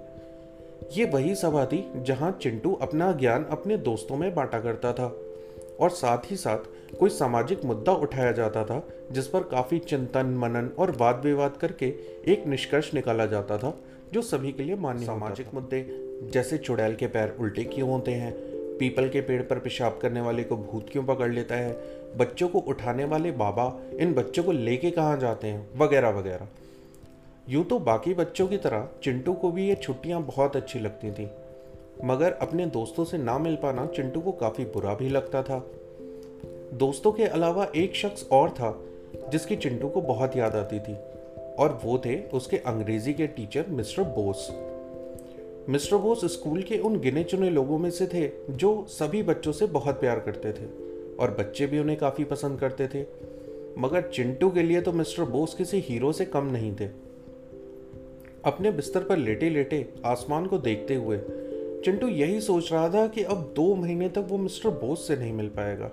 ये 0.97 1.05
वही 1.05 1.35
सभा 1.35 1.65
थी 1.67 1.85
जहाँ 1.97 2.39
चिंटू 2.43 2.73
अपना 2.83 3.13
ज्ञान 3.13 3.45
अपने 3.45 3.77
दोस्तों 3.79 4.17
में 4.17 4.35
बांटा 4.35 4.61
करता 4.61 4.93
था 4.93 5.07
और 5.81 5.91
साथ 5.91 6.31
ही 6.31 6.37
साथ 6.37 6.59
कोई 6.99 7.11
सामाजिक 7.11 7.65
मुद्दा 7.65 7.93
उठाया 7.93 8.33
जाता 8.33 8.65
था 8.65 8.83
जिस 9.13 9.27
पर 9.27 9.43
काफ़ी 9.43 9.79
चिंतन 9.79 10.27
मनन 10.37 10.71
और 10.79 10.91
वाद 10.91 11.21
विवाद 11.25 11.57
करके 11.57 11.87
एक 12.33 12.47
निष्कर्ष 12.47 12.95
निकाला 12.95 13.27
जाता 13.27 13.59
था 13.59 13.75
जो 14.13 14.23
सभी 14.23 14.53
के 14.53 14.63
लिए 14.63 14.77
मान्य 14.77 15.07
सामाजिक 15.07 15.55
मुद्दे 15.55 15.87
जैसे 16.33 16.59
चुड़ैल 16.59 16.95
के 16.95 17.07
पैर 17.07 17.37
उल्टे 17.41 17.65
क्यों 17.65 17.91
होते 17.91 18.13
हैं 18.13 18.33
पीपल 18.79 19.09
के 19.09 19.21
पेड़ 19.21 19.43
पर 19.43 19.59
पेशाब 19.59 19.99
करने 20.03 20.21
वाले 20.21 20.45
को 20.45 20.57
भूत 20.57 20.87
क्यों 20.93 21.05
पकड़ 21.05 21.33
लेता 21.33 21.55
है 21.55 21.73
बच्चों 22.17 22.49
को 22.49 22.59
उठाने 22.59 23.05
वाले 23.05 23.31
बाबा 23.33 23.83
इन 24.01 24.15
बच्चों 24.15 24.43
को 24.43 24.53
लेके 24.53 24.91
कहाँ 24.91 25.19
जाते 25.19 25.47
हैं 25.47 25.69
वगैरह 25.79 26.11
वगैरह। 26.11 26.49
यूँ 27.51 27.65
तो 27.65 27.79
बाकी 27.79 28.15
बच्चों 28.15 28.49
की 28.49 28.57
तरह 28.57 28.89
चिंटू 29.03 29.33
को 29.33 29.51
भी 29.51 29.69
ये 29.69 29.75
छुट्टियाँ 29.75 30.23
बहुत 30.23 30.57
अच्छी 30.57 30.79
लगती 30.79 31.11
थी। 31.11 31.31
मगर 32.05 32.33
अपने 32.33 32.67
दोस्तों 32.67 33.05
से 33.05 33.19
ना 33.19 33.39
मिल 33.39 33.57
पाना 33.57 33.87
चिंटू 33.87 34.21
को 34.21 34.33
काफ़ी 34.33 34.65
बुरा 34.65 34.95
भी 34.95 35.09
लगता 35.09 35.43
था। 35.43 35.59
दोस्तों 36.73 37.13
के 37.13 37.25
अलावा 37.25 37.67
एक 37.77 37.97
शख्स 37.97 38.29
और 38.33 38.51
था, 38.51 38.85
जिसकी 39.33 39.57
चिंटू 39.57 39.89
को 39.89 40.01
बहुत 40.01 40.37
याद 40.37 40.57
आती 40.57 40.79
थी, 40.79 40.95
और 41.59 41.81
वो 41.85 41.99
थे 41.99 42.23
उसके 42.23 42.57
अंग्रेज़ी 42.57 43.15
के 43.15 43.27
teacher 43.27 43.67
mister 43.69 44.03
Bose. 44.03 44.49
Mister 45.69 45.97
Bose 45.97 46.25
school 46.25 46.63
के 46.63 46.79
उन 46.79 47.01
गिने 47.01 47.25
चुने 47.25 47.51
लोगों 47.51 47.79
में 47.79 47.91
से 47.91 48.07
थे, 48.07 48.31
जो 48.51 48.87
सभी 48.89 49.23
बच्चों 49.23 49.53
से 49.53 49.67
बहुत 49.67 50.01
प्यार 50.01 50.21
करते 50.21 50.53
थे, 50.53 50.67
और 51.17 51.31
बच्चे 51.31 51.67
भी 51.67 51.79
उन्हें 51.79 51.99
काफ़ी 51.99 52.25
पसंद 52.25 52.61
करते 52.61 52.89
थे। 52.95 53.07
मगर 53.79 54.03
चिंटू 54.03 54.51
के 54.51 54.63
लिए 54.63 54.81
तो 54.81 54.93
मिस्टर 54.93 55.25
बोस 55.25 55.55
किसी 55.55 55.81
हीरो 55.81 56.13
से 56.13 56.25
कम 56.25 56.45
नहीं 56.45 56.77
थे। 56.77 57.10
अपने 58.45 58.71
बिस्तर 58.71 59.01
पर 59.01 59.17
लेटे 59.17 59.49
लेटे 59.51 59.87
आसमान 60.05 60.47
को 60.47 60.59
देखते 60.59 60.95
हुए, 60.95 61.19
चिंटू 61.85 62.09
यही 62.09 62.41
सोच 62.41 62.73
रहा 62.73 62.89
था 62.89 63.07
कि 63.07 63.23
अब 63.23 63.53
दो 63.57 63.75
महीने 63.75 64.09
तक 64.09 64.27
वो 64.29 64.39
मिस्टर 64.39 64.71
बोस 64.71 65.07
से 65.09 65.17
नहीं 65.17 65.33
मिल 65.33 65.49
पाएगा। 65.49 65.91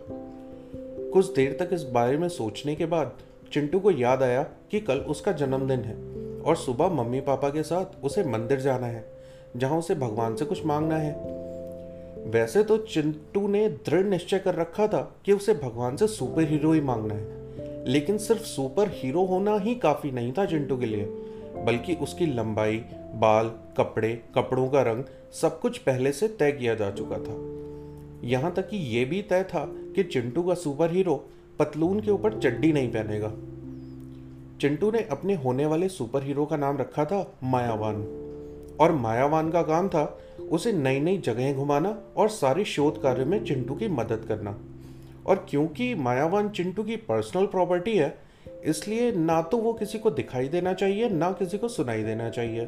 कुछ 1.12 1.34
देर 1.34 1.58
तक 1.60 1.70
इस 1.74 1.84
बारे 1.84 2.18
में 2.18 2.28
सोचने 2.30 2.76
के 2.76 2.86
बाद 2.86 3.18
चिंटू 3.54 3.80
को 3.80 3.92
याद 3.92 4.24
आया 4.24 4.44
कि 4.72 4.80
कल 4.80 4.98
उसका 5.08 5.32
जन्मदिन 5.32 5.80
है 5.80 5.96
और 6.42 6.56
सुबह 6.56 6.90
मम्मी 6.94 7.22
पापा 7.22 7.50
के 7.50 7.64
साथ 7.64 8.04
उसे 8.04 8.24
मंदिर 8.24 8.60
जाना 8.60 8.88
है, 8.88 9.06
जहाँ 9.58 9.78
उसे 9.80 9.96
भगवान 9.96 10.36
से 10.36 10.46
कुछ 10.46 10.66
मांगना 10.66 10.96
है। 10.96 11.36
वैसे 12.32 12.64
तो 12.64 12.78
चिंटू 12.78 13.48
ने 13.48 13.68
दृढ़ 13.70 14.06
निश्चय 14.06 14.40
कर 14.40 14.56
रखा 14.56 14.88
था 14.88 15.02
कि 15.26 15.32
उसे 15.32 15.54
भगवान 15.54 15.96
से 15.98 16.08
सुपर 16.08 16.44
हीरो 16.44 16.72
ही 16.72 16.82
मांगना 16.82 17.14
है, 17.14 17.86
लेकिन 17.88 18.18
सिर्फ़ 18.18 18.42
सुपर 18.42 18.90
हीरो 18.94 19.24
होना 19.26 19.58
ही 19.58 19.76
काफ़ी 19.76 20.12
नहीं 20.12 20.32
था 20.32 20.46
चिंटू 20.46 20.78
के 20.78 20.86
लिए। 20.86 21.06
बल्कि 21.68 21.96
उसकी 21.96 22.26
लंबाई, 22.26 22.78
बाल, 23.16 23.48
कपड़े, 23.78 24.24
कपड़ों 24.36 24.70
का 24.70 24.82
रंग 24.82 25.04
सब 25.42 25.60
कुछ 25.60 25.78
पहले 25.78 26.12
से 26.12 26.28
तय 26.28 26.52
किया 26.52 26.76
जा 26.76 26.92
चुका 26.92 27.18
था। 27.18 27.58
यहाँ 28.28 28.52
तक 28.52 28.70
कि 28.70 28.78
यह 28.78 29.06
भी 29.06 29.22
तय 29.22 29.44
था 29.44 29.66
कि 29.96 30.04
चिंटू 30.04 30.44
का 30.44 30.54
सुपर 30.54 30.92
हीरो 30.92 31.26
पतलून 31.60 32.00
के 32.00 32.12
ऊपर 32.12 32.40
चड्डी 32.40 32.74
नहीं 32.74 32.92
पहनेगा। 32.92 33.34
चिंटू 34.62 34.92
ने 34.92 35.08
अपने 35.12 35.36
होने 35.36 35.66
वाले 35.66 35.90
सुपर 35.90 36.24
हीरो 36.24 36.46
का 36.46 36.58
नाम 36.58 36.78
रखा 36.78 37.06
था 37.06 37.38
मायावान। 37.44 38.24
और 38.80 38.92
मायावान 38.92 39.52
का 39.52 39.62
काम 39.62 39.90
था 39.90 40.18
उसे 40.52 40.72
नई 40.72 41.00
नई 41.00 41.18
जगहें 41.18 41.56
घुमाना 41.56 42.02
और 42.18 42.30
सारे 42.30 42.66
शोध 42.66 43.02
कार्य 43.02 43.26
में 43.26 43.46
चिंटू 43.46 43.76
की 43.76 43.88
मदद 43.88 44.26
करना। 44.28 44.60
और 45.26 45.46
क्योंकि 45.50 45.96
मायावान 45.96 46.50
चिंटू 46.50 46.84
की 46.84 46.96
पर्सनल 46.96 47.46
प्रॉपर्टी 47.46 47.98
है 47.98 48.27
इसलिए 48.64 49.12
ना 49.12 49.42
तो 49.42 49.58
वो 49.58 49.74
किसी 49.74 50.00
को 50.00 50.12
दिखाई 50.12 50.48
देना 50.48 50.74
चाहिए, 50.74 51.10
ना 51.10 51.32
किसी 51.32 51.58
को 51.58 51.68
सुनाई 51.68 52.04
देना 52.04 52.30
चाहिए। 52.30 52.68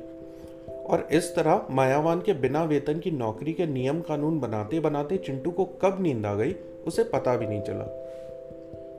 और 0.67 1.07
इस 1.11 1.35
तरह 1.35 1.67
मायावान 1.71 2.21
के 2.21 2.33
बिना 2.33 2.63
वेतन 2.63 2.99
की 2.99 3.11
नौकरी 3.11 3.53
के 3.53 3.65
नियम 3.65 4.01
कानून 4.01 4.39
बनाते 4.39 4.79
बनाते 4.79 5.17
चिंटू 5.17 5.51
को 5.51 5.65
कब 5.65 5.97
नींद 6.01 6.25
आ 6.25 6.35
गई, 6.35 6.55
उसे 6.87 7.03
पता 7.03 7.35
भी 7.35 7.47
नहीं 7.47 7.61
चला। 7.61 7.85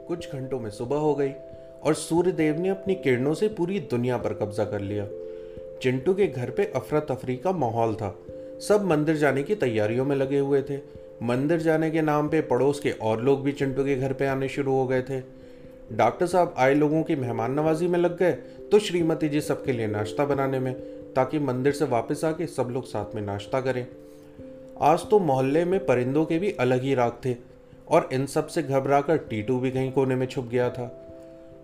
कुछ 0.09 0.33
घंटों 0.33 0.61
में 0.61 0.71
सुबह 0.71 0.97
हो 0.97 1.15
गई 1.15 1.33
और 1.83 1.95
सूर्य 1.95 2.33
देव 2.33 2.59
ने 2.61 2.69
अपनी 2.69 2.95
किरणों 2.95 3.35
से 3.35 3.49
पूरी 3.49 3.81
दुनिया 3.81 4.17
पर 4.17 4.33
कब्जा 4.33 4.65
कर 4.65 4.81
लिया। 4.81 5.07
चिंटू 5.83 6.15
के 6.15 6.27
घर 6.27 6.51
पे 6.51 6.65
अफरा 6.65 7.01
तफरी 7.01 7.37
का 7.37 7.53
माहौल 7.53 7.95
था। 7.95 8.19
सब 8.69 8.85
मंदिर 8.85 9.17
जाने 9.17 9.43
की 9.43 9.55
तैयारियों 9.55 10.05
में 10.05 10.17
लगे 10.17 10.39
हुए 10.39 10.63
थे। 10.63 10.77
मंदिर 11.23 11.59
जाने 11.59 11.91
के 11.91 12.03
नाम 12.03 12.29
पे 12.29 12.41
पड़ोस 12.41 12.81
के 12.81 12.91
और 12.91 13.23
लोग 13.23 13.43
भी 13.43 13.53
चिंटू 13.53 13.85
के 13.85 13.97
घर 13.97 14.13
पे 14.13 14.27
आने 14.27 14.49
शुरू 14.49 14.73
हो 14.73 14.87
गए 14.87 15.03
थे। 15.03 15.40
डॉक्टर 15.93 16.27
साहब 16.27 16.55
आए 16.59 16.75
लोगों 16.75 17.03
की 17.03 17.17
मेहमान 17.17 17.53
नवाजी 17.53 17.87
में 17.87 17.99
लग 17.99 18.17
गए 18.19 18.33
तो 18.73 18.79
श्रीमती 18.79 19.29
जी 19.29 19.41
सबके 19.41 19.73
लिए 19.73 19.87
नाश्ता 19.87 20.25
बनाने 20.25 20.59
में, 20.59 20.75
ताकि 21.15 21.39
मंदिर 21.39 21.73
से 21.73 21.85
वापस 21.85 22.25
आके 22.25 22.47
सब 22.47 22.69
लोग 22.71 22.85
साथ 22.85 23.15
में 23.15 23.23
नाश्ता 23.23 23.61
करें। 23.61 23.87
आज 24.81 25.09
तो 25.11 25.19
मोहल्ले 25.19 25.65
में 25.65 25.79
परिंदों 25.87 26.25
के 26.25 26.39
भी 26.39 26.53
अलग 26.53 26.83
ही 26.83 26.95
राग 26.95 27.13
थे, 27.25 27.35
और 27.89 28.09
इन 28.13 28.27
सबसे 28.27 28.63
घबराकर 28.63 29.17
टीटू 29.17 29.59
भी 29.59 29.71
कहीं 29.71 29.93
कोने 29.93 30.17
में 30.17 30.27
छुप 30.27 30.49
गया 30.49 30.71
था। 30.71 30.87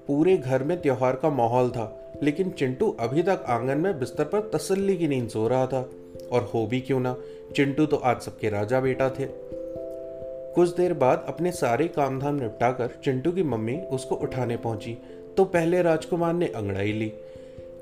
पूरे 0.07 0.37
घर 0.37 0.63
में 0.63 0.81
त्योहार 0.83 1.17
का 1.17 1.31
माहौल 1.31 1.71
था, 1.71 2.13
लेकिन 2.23 2.51
चिंटू 2.51 2.91
अभी 3.01 3.23
तक 3.23 3.45
आँगन 3.49 3.79
में 3.79 3.99
बिस्तर 3.99 4.25
पर 4.25 4.51
तसल्ली 4.55 4.97
की 4.97 5.09
नींद 5.09 5.29
सो 5.29 5.49
रहा 5.49 5.67
था। 5.67 5.89
और 6.33 6.51
हो 6.55 6.67
भी 6.67 6.81
क्यों 6.81 7.01
ना, 7.01 7.17
चिंटू 7.57 7.87
तो 7.87 7.97
आज 7.97 8.21
सबके 8.21 8.51
राजा 8.51 8.81
बेटा 8.81 9.09
थे। 9.11 9.25
कुछ 10.57 10.75
देर 10.77 10.93
बाद 10.95 11.25
अपने 11.29 11.51
सारे 11.53 11.87
काम 11.89 12.19
धाम 12.21 12.35
निपटाकर 12.35 12.91
चिंटू 13.05 13.33
की 13.33 13.43
मम्मी 13.45 13.77
उसको 13.93 14.15
उठाने 14.17 14.57
पहुँची 14.57 14.97
तो 15.37 15.45
पहले 15.45 15.81
राजकुमार 15.83 16.33
ने 16.35 16.47
अंगड़ाई 16.49 16.93
ली, 16.93 17.09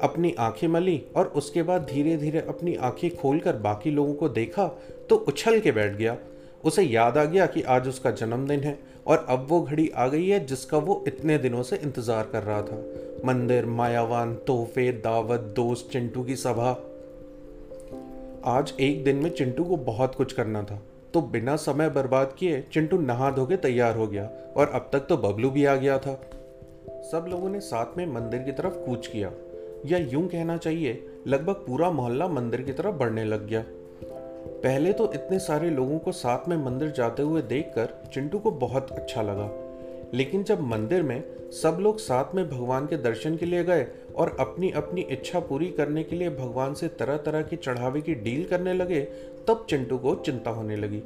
अपनी 0.02 0.34
आँखें 0.38 0.66
मली 0.68 1.02
और 1.16 1.26
उसके 1.36 1.62
बाद 1.62 1.82
धीरे 1.90 2.16
धीरे 2.16 2.40
अपनी 2.40 2.74
आँखें 2.76 3.16
खोलकर 3.16 3.56
बाकी 3.56 3.90
लोगों 3.90 4.14
को 4.14 4.28
देखा 4.28 4.66
तो 5.08 5.16
उछल 5.28 5.58
के 5.60 5.72
बैठ 5.72 5.92
गया। 5.92 6.16
उसे 6.64 6.82
याद 6.82 7.18
आ 7.18 7.24
गया 7.24 7.46
कि 7.46 7.62
आज 7.62 7.88
उसका 7.88 8.10
जन्मदिन 8.12 8.60
है 8.60 8.78
और 9.06 9.24
अब 9.28 9.46
वो 9.48 9.60
घड़ी 9.60 9.88
आ 9.88 10.06
गई 10.08 10.28
है 10.28 10.44
जिसका 10.46 10.78
वो 10.78 11.02
इतने 11.08 11.36
दिनों 11.38 11.62
से 11.62 11.76
इंतज़ार 11.76 12.28
कर 12.32 12.42
रहा 12.42 12.62
था। 12.62 12.78
मंदिर, 13.24 13.66
मायावान, 13.66 14.34
तोहफे, 14.46 14.90
दावत, 15.04 15.40
दोस्त, 15.56 15.88
चिंटू 15.92 16.22
की 16.22 16.36
सभा। 16.36 16.70
आज 18.52 18.72
एक 18.80 19.04
दिन 19.04 19.16
में 19.16 19.30
चिंटू 19.30 19.64
को 19.64 19.76
बहुत 19.84 20.14
कुछ 20.14 20.32
करना 20.32 20.62
था। 20.62 20.80
तो 21.14 21.20
बिना 21.20 21.56
समय 21.56 21.88
बर्बाद 21.88 22.36
किए 22.38 22.64
चिंटू 22.72 22.98
नहा 22.98 23.30
धो 23.30 23.46
के 23.46 23.56
तैयार 23.56 23.96
हो 23.96 24.06
गया 24.06 24.30
और 24.56 24.68
अब 24.68 24.90
तक 24.92 25.00
तो 25.00 25.16
बबलू 25.16 25.50
भी 25.50 25.64
आ 25.64 25.76
गया 25.76 25.98
था। 25.98 26.20
सब 26.88 27.26
लोगों 27.28 27.48
ने 27.48 27.60
साथ 27.60 27.98
में 27.98 28.06
मंदिर 28.06 28.40
की 28.40 28.52
तरफ़ 28.52 28.74
कूच 28.74 29.06
किया। 29.06 29.32
या 29.86 29.98
यूँ 29.98 30.28
कहना 30.28 30.56
चाहिए, 30.56 31.06
लगभग 31.26 31.54
पूरा 31.54 31.90
मोहल्ला 31.90 32.28
मंदिर 32.28 32.62
की 32.62 32.72
तरफ़ 32.72 32.94
बढ़ने 32.94 33.24
लग 33.24 33.46
गया। 33.46 33.64
पहले 34.42 34.92
तो 34.92 35.12
इतने 35.12 35.38
सारे 35.38 35.70
लोगों 35.70 35.98
को 35.98 36.12
साथ 36.12 36.48
में 36.48 36.56
मंदिर 36.56 36.90
जाते 36.90 37.22
हुए 37.22 37.42
देखकर 37.42 38.10
चिंटू 38.14 38.38
को 38.38 38.50
बहुत 38.50 38.90
अच्छा 38.90 39.22
लगा। 39.22 39.50
लेकिन 40.14 40.42
जब 40.44 40.60
मंदिर 40.60 41.02
में 41.02 41.50
सब 41.50 41.78
लोग 41.80 41.98
साथ 41.98 42.34
में 42.34 42.50
भगवान 42.50 42.86
के 42.86 42.96
दर्शन 42.96 43.36
के 43.36 43.46
लिए 43.46 43.64
गए 43.64 43.86
और 44.16 44.36
अपनी 44.40 44.70
अपनी 44.70 45.00
इच्छा 45.00 45.40
पूरी 45.40 45.66
करने 45.66 46.04
के 46.04 46.16
लिए 46.16 46.30
भगवान 46.30 46.74
से 46.74 46.88
तरह 46.88 47.16
तरह 47.16 47.42
की 47.42 47.56
चढ़ावे 47.56 48.00
की 48.00 48.14
डील 48.14 48.44
करने 48.44 48.74
लगे, 48.74 49.00
तब 49.48 49.66
चिंटू 49.70 49.98
को 49.98 50.14
चिंता 50.14 50.50
होने 50.50 50.76
लगी। 50.76 51.02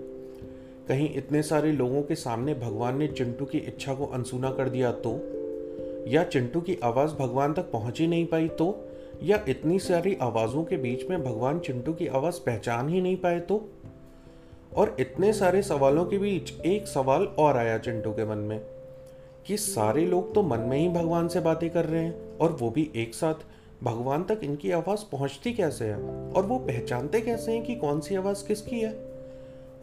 कहीं 0.89 1.15
इतने 1.15 1.43
सारे 1.43 1.73
लोगों 1.73 2.03
के 2.03 2.15
सामने 2.15 2.55
भगवान 2.55 2.97
ने 2.97 3.09
चिंटू 3.09 3.45
की 3.45 3.59
इच्छा 3.59 3.95
को 3.95 4.07
अनसुना 4.07 4.51
कर 4.51 4.69
दिया 4.69 4.93
तो? 4.93 5.21
या 6.09 6.25
चिंटू 6.25 6.61
की 6.61 6.79
आवाज़ 6.85 7.15
भगवान 7.15 7.53
तक 7.53 7.63
पहुँच 7.63 8.01
ही 8.01 8.07
नहीं 8.07 8.27
पाई 8.27 8.49
तो? 8.49 8.89
या 9.23 9.45
इतनी 9.49 9.79
सारी 9.79 10.17
आवाज़ों 10.21 10.65
के 10.65 10.77
बीच 10.77 11.11
में 11.11 11.25
भगवान 11.25 11.59
चिंटू 11.59 11.93
की 11.93 12.07
आवाज़ 12.07 12.41
पहचान 12.41 12.89
ही 12.89 13.01
नहीं 13.01 13.17
पाए 13.17 13.41
तो? 13.41 13.69
और 14.77 14.97
इतने 15.01 15.33
सारे 15.33 15.63
सवालों 15.63 16.05
के 16.05 16.19
बीच 16.19 16.53
एक 16.67 16.87
सवाल 16.87 17.25
और 17.25 17.57
आया 17.57 17.79
चिंटू 17.79 18.11
के 18.11 18.25
मन 18.25 18.39
में। 18.39 18.78
कि 19.49 19.57
सारे 19.57 20.07
लोग 20.07 20.35
तो 20.35 20.43
मन 20.43 20.59
में 20.59 20.79
ही 20.79 20.89
भगवान 20.89 21.29
से 21.29 21.41
बातें 21.41 21.71
कर 21.71 21.85
रहे 21.85 22.05
हैं 22.05 22.39
और 22.39 22.53
वो 22.53 22.71
भी 22.71 22.91
एक 22.97 23.15
साथ। 23.15 23.35
भगवान 23.85 24.25
तक 24.25 24.41
इनकी 24.45 24.71
आवाज़ 24.71 25.11
पहुँचती 25.13 25.53
कैसे 25.53 25.85
है? 25.85 25.97
और 26.33 26.47
वो 26.47 26.59
पहचानते 26.59 27.21
कैसे 27.21 27.53
हैं 27.53 27.65
कि 27.65 27.75
कौन 27.75 28.01
सी 28.01 28.15
आवाज़ 28.15 28.49
किसकी 28.49 28.81
है? 28.81 28.91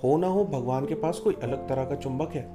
हो 0.04 0.17
ना 0.17 0.28
हो, 0.28 0.45
भगवान 0.45 0.86
के 0.86 0.95
पास 0.95 1.19
कोई 1.19 1.36
अलग 1.43 1.69
तरह 1.69 1.86
का 1.86 1.95
चुंबक 1.95 2.30
है। 2.32 2.49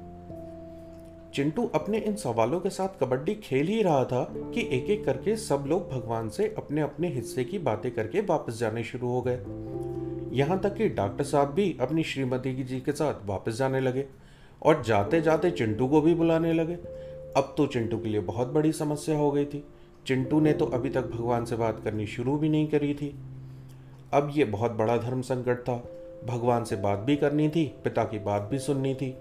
चिंटू 1.33 1.69
अपने 1.75 1.97
इन 1.97 2.15
सवालों 2.15 2.59
के 2.59 2.69
साथ 2.69 2.99
कबड्डी 2.99 3.35
खेल 3.35 3.67
ही 3.67 3.81
रहा 3.81 4.05
था 4.05 4.33
कि 4.33 4.69
एक 4.71 4.85
एक 4.85 5.05
करके 5.05 5.35
सब 5.35 5.63
लोग 5.67 5.91
भगवान 5.91 6.29
से 6.29 6.55
अपने 6.57 6.81
अपने 6.81 7.07
हिस्से 7.07 7.43
की 7.43 7.59
बातें 7.59 7.91
करके 7.91 8.21
वापस 8.21 8.59
जाने 8.59 8.83
शुरू 8.83 9.07
हो 9.07 9.21
गए। 9.27 9.39
यहाँ 10.37 10.59
तक 10.59 10.75
कि 10.75 10.89
डॉक्टर 10.89 11.23
साहब 11.23 11.47
भी 11.47 11.77
अपनी 11.81 12.03
श्रीमती 12.03 12.63
जी 12.63 12.79
के 12.79 12.91
साथ 12.91 13.13
वापस 13.25 13.53
जाने 13.53 13.79
लगे 13.79 14.05
और 14.63 14.83
जाते 14.83 15.21
जाते 15.21 15.51
चिंटू 15.51 15.87
को 15.87 16.01
भी 16.01 16.13
बुलाने 16.13 16.53
लगे। 16.53 17.00
अब 17.37 17.53
तो 17.57 17.65
चिंटू 17.67 17.97
के 17.97 18.09
लिए 18.09 18.21
बहुत 18.21 18.47
बड़ी 18.47 18.71
समस्या 18.71 19.17
हो 19.17 19.31
गई 19.31 19.45
थी। 19.45 19.63
चिंटू 20.07 20.39
ने 20.39 20.53
तो 20.53 20.65
अभी 20.65 20.89
तक 20.89 21.01
भगवान 21.01 21.45
से 21.45 21.55
बात 21.55 21.79
करनी 21.83 22.07
शुरू 22.07 22.37
भी 22.37 22.49
नहीं 22.49 22.67
करी 22.67 22.93
थी। 22.93 23.15
अब 24.13 24.31
ये 24.35 24.45
बहुत 24.45 24.71
बड़ा 24.71 24.97
धर्म 24.97 25.21
संकट 25.21 25.59
था। 25.59 25.83
भगवान 26.25 26.63
से 26.63 26.75
बात 26.75 26.99
भी 26.99 27.15
करनी 27.15 27.49
थी, 27.49 27.65
पिता 27.83 28.03
की 28.03 28.19
बात 28.19 28.41
भी 28.41 28.59
सुननी 28.59 28.93
थी। 28.95 29.15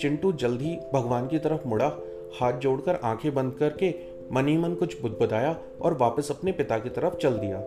चिंटू 0.00 0.32
जल्द 0.32 0.62
ही 0.62 0.76
भगवान 0.92 1.28
की 1.28 1.38
तरफ़ 1.38 1.68
मुड़ा, 1.68 1.92
हाथ 2.40 2.52
जोड़कर 2.52 3.00
आँखें 3.04 3.34
बंद 3.34 3.54
करके 3.54 3.94
मनी 4.32 4.56
मन 4.56 4.74
कुछ 4.74 5.00
बुदबुदाया 5.02 5.56
और 5.82 5.94
वापस 5.94 6.30
अपने 6.30 6.52
पिता 6.52 6.78
की 6.78 6.88
तरफ़ 6.88 7.14
चल 7.14 7.38
दिया। 7.38 7.58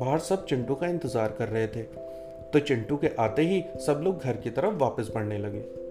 बाहर 0.00 0.18
सब 0.18 0.46
चिंटू 0.46 0.74
का 0.74 0.86
इंतज़ार 0.86 1.28
कर 1.28 1.48
रहे 1.48 1.66
थे। 1.66 1.82
तो 2.52 2.58
चिंटू 2.58 2.96
के 2.96 3.10
आते 3.18 3.42
ही 3.42 3.62
सब 3.86 4.00
लोग 4.04 4.18
घर 4.18 4.36
की 4.36 4.50
तरफ़ 4.50 4.74
वापस 4.74 5.10
बढ़ने 5.14 5.38
लगे। 5.38 5.83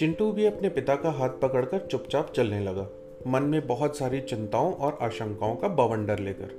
चिंटू 0.00 0.30
भी 0.32 0.44
अपने 0.46 0.68
पिता 0.68 0.94
का 0.94 1.10
हाथ 1.10 1.28
पकड़कर 1.28 1.78
चुपचाप 1.78 2.32
चलने 2.36 2.60
लगा। 2.60 2.86
मन 3.26 3.42
में 3.42 3.66
बहुत 3.66 3.96
सारी 3.96 4.20
चिंताओं 4.20 4.72
और 4.72 4.96
आशंकाओं 5.02 5.56
का 5.56 5.68
बवंडर 5.68 6.18
लेकर। 6.18 6.54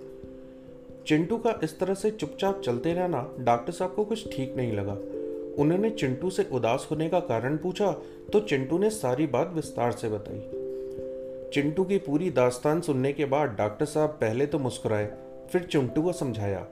चिंटू 1.07 1.37
का 1.37 1.53
इस 1.63 1.79
तरह 1.79 1.93
से 1.93 2.11
चुपचाप 2.11 2.61
चलते 2.61 2.93
रहना 2.93 3.21
डॉक्टर 3.39 3.73
साहब 3.73 3.93
को 3.93 4.03
कुछ 4.05 4.35
ठीक 4.35 4.53
नहीं 4.57 4.73
लगा। 4.73 4.93
उन्होंने 5.63 5.89
चिंटू 5.89 6.29
से 6.29 6.47
उदास 6.51 6.87
होने 6.91 7.09
का 7.09 7.19
कारण 7.19 7.57
पूछा 7.57 7.91
तो 8.33 8.39
चिंटू 8.39 8.77
ने 8.77 8.89
सारी 8.89 9.27
बात 9.27 9.53
विस्तार 9.53 9.91
से 9.91 10.09
बताई। 10.09 10.39
चिंटू 11.53 11.83
की 11.83 11.97
पूरी 11.97 12.29
दास्तान 12.31 12.81
सुनने 12.81 13.13
के 13.13 13.25
बाद 13.25 13.55
डॉक्टर 13.57 13.85
साहब 13.85 14.09
पहले 14.21 14.45
तो 14.45 14.59
मुस्कुराए, 14.59 15.11
फिर 15.51 15.63
चिंटू 15.63 16.01
को 16.01 16.13
समझाया। 16.13 16.65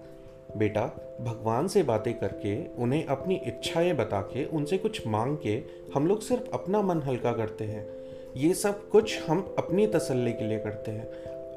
बेटा, 0.58 0.82
भगवान 1.22 1.68
से 1.68 1.84
बातें 1.84 2.20
करके, 2.20 2.68
उन्हें 2.68 3.06
अपनी 3.06 3.36
इच्छाएँ 3.36 3.94
बता 3.94 4.22
के 4.22 4.46
उनसे 4.46 4.78
कुछ 4.78 5.08
मांग 5.08 5.38
के 5.38 5.64
हम 5.96 6.08
लोग 6.08 6.22
सिर्फ़ 6.22 6.44
अपना 6.54 6.82
मन 6.82 7.02
हल्का 7.02 7.32
करते 7.32 7.64
हैं। 7.64 7.90
ये 8.38 8.54
सब 8.54 8.90
कुछ 8.90 9.30
हम 9.30 9.56
अपनी 9.58 9.88
तसल्ली 9.88 10.34
के 10.34 10.48
लिए 10.48 10.60
करते 10.60 10.92
हैं। 10.92 11.08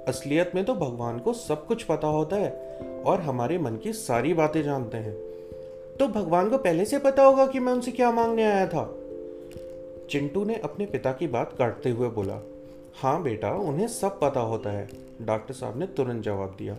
असलियत 0.04 0.52
में 0.54 0.64
तो 0.64 0.74
भगवान 0.74 1.18
को 1.18 1.32
सब 1.32 1.66
कुछ 1.66 1.82
पता 1.82 2.08
होता 2.08 2.36
है 2.36 2.76
और 3.06 3.20
हमारे 3.20 3.58
मन 3.58 3.76
की 3.76 3.92
सारी 3.92 4.34
बातें 4.34 4.62
जानते 4.62 4.96
हैं। 4.96 5.14
तो 5.96 6.08
भगवान 6.08 6.50
को 6.50 6.58
पहले 6.58 6.84
से 6.84 6.98
पता 6.98 7.22
होगा 7.22 7.46
कि 7.46 7.58
मैं 7.58 7.72
उनसे 7.72 7.90
क्या 7.90 8.10
मांगने 8.10 8.44
आया 8.44 8.66
था। 8.66 8.94
चिंटू 10.10 10.44
ने 10.44 10.54
अपने 10.54 10.86
पिता 10.86 11.12
की 11.12 11.26
बात 11.26 11.52
काटते 11.58 11.90
हुए 11.90 12.08
बोला 12.08 12.40
हाँ 12.94 13.22
बेटा, 13.22 13.50
उन्हें 13.50 13.88
सब 13.88 14.20
पता 14.20 14.40
होता 14.40 14.70
है। 14.70 14.88
डॉक्टर 15.22 15.54
साहब 15.54 15.78
ने 15.78 15.86
तुरंत 15.86 16.24
जवाब 16.24 16.56
दिया 16.58 16.76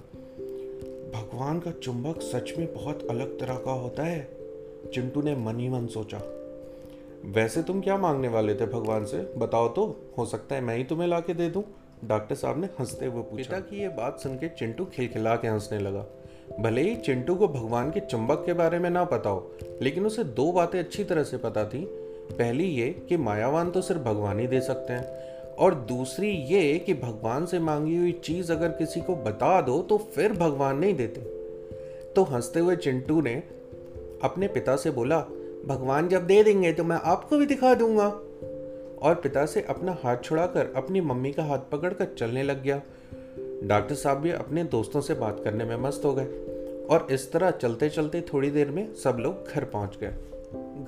भगवान 1.13 1.59
का 1.59 1.71
चुंबक 1.71 2.21
सच 2.21 2.53
में 2.57 2.73
बहुत 2.73 3.07
अलग 3.09 3.39
तरह 3.39 3.55
का 3.55 3.71
होता 3.71 4.03
है? 4.03 4.37
चिंटू 4.93 5.21
ने 5.21 5.35
मन 5.35 5.59
ही 5.59 5.69
मन 5.69 5.87
सोचा। 5.87 6.17
वैसे 7.25 7.63
तुम 7.63 7.81
क्या 7.81 7.97
मांगने 7.97 8.27
वाले 8.27 8.55
थे 8.55 8.65
भगवान 8.65 9.05
से? 9.05 9.33
बताओ 9.37 9.67
तो 9.67 10.11
हो 10.17 10.25
सकता 10.25 10.55
है 10.55 10.61
मैं 10.61 10.77
ही 10.77 10.83
तुम्हें 10.83 11.07
ला 11.07 11.19
के 11.19 11.33
दे 11.33 11.49
दूँ। 11.49 11.63
डॉक्टर 12.05 12.35
साहब 12.35 12.61
ने 12.61 12.69
हँसते 12.79 13.05
हुए 13.05 13.21
पूछा। 13.21 13.43
पिता 13.43 13.59
की 13.59 13.81
ये 13.81 13.89
बात 13.89 14.19
सुन 14.19 14.35
के 14.35 14.47
चिंटू 14.49 14.85
खिलखिला 14.85 15.35
के 15.35 15.47
हंसने 15.47 15.79
लगा। 15.79 16.05
भले 16.59 16.81
ही 16.81 16.95
चिंटू 16.95 17.35
को 17.35 17.47
भगवान 17.47 17.91
के 17.91 17.99
चुंबक 17.99 18.43
के 18.45 18.53
बारे 18.53 18.79
में 18.79 18.89
ना 18.89 19.03
पता 19.03 19.29
हो, 19.29 19.51
लेकिन 19.81 20.05
उसे 20.05 20.23
दो 20.23 20.51
बातें 20.51 20.79
अच्छी 20.79 21.03
तरह 21.03 21.23
से 21.23 21.37
पता 21.37 21.65
थी। 21.65 21.85
पहली 22.31 22.63
ये 22.63 23.05
कि 23.09 23.17
मायावान 23.17 23.71
तो 23.71 23.81
सिर्फ़ 23.81 24.01
भगवान 24.01 24.39
ही 24.39 24.47
दे 24.47 24.61
सकते 24.61 24.93
हैं। 24.93 25.32
और 25.59 25.73
दूसरी 25.75 26.29
ये 26.29 26.79
कि 26.79 26.93
भगवान 26.93 27.45
से 27.45 27.59
मांगी 27.59 27.97
हुई 27.97 28.11
चीज़ 28.11 28.51
अगर 28.51 28.69
किसी 28.69 29.01
को 29.01 29.15
बता 29.15 29.61
दो 29.61 29.81
तो 29.81 29.97
फिर 29.97 30.33
भगवान 30.33 30.77
नहीं 30.77 30.93
देते। 30.93 31.21
तो 32.13 32.23
हँसते 32.23 32.59
हुए 32.59 32.75
चिंटू 32.75 33.21
ने 33.21 33.43
अपने 34.23 34.47
पिता 34.47 34.75
से 34.75 34.91
बोला, 34.91 35.19
भगवान 35.65 36.07
जब 36.07 36.27
दे 36.27 36.43
देंगे 36.43 36.73
तो 36.73 36.83
मैं 36.83 36.99
आपको 37.03 37.37
भी 37.37 37.45
दिखा 37.45 37.73
दूँगा। 37.73 38.07
और 39.01 39.15
पिता 39.15 39.45
से 39.45 39.61
अपना 39.61 39.97
हाथ 40.03 40.17
छुड़ाकर 40.23 40.73
अपनी 40.75 41.01
मम्मी 41.01 41.31
का 41.31 41.43
हाथ 41.43 41.59
पकड़कर 41.71 42.07
चलने 42.17 42.43
लग 42.43 42.63
गया। 42.63 42.81
डॉक्टर 43.63 43.95
साहब 43.95 44.17
भी 44.17 44.31
अपने 44.31 44.63
दोस्तों 44.63 45.01
से 45.01 45.13
बात 45.13 45.41
करने 45.43 45.65
में 45.65 45.75
मस्त 45.77 46.05
हो 46.05 46.13
गए 46.13 46.25
और 46.89 47.07
इस 47.11 47.31
तरह 47.31 47.51
चलते 47.51 47.89
चलते 47.89 48.21
थोड़ी 48.21 48.49
देर 48.49 48.71
में 48.71 48.93
सब 48.93 49.17
लोग 49.19 49.47
घर 49.47 49.63
पहुँच 49.63 49.97
गए। 50.01 50.13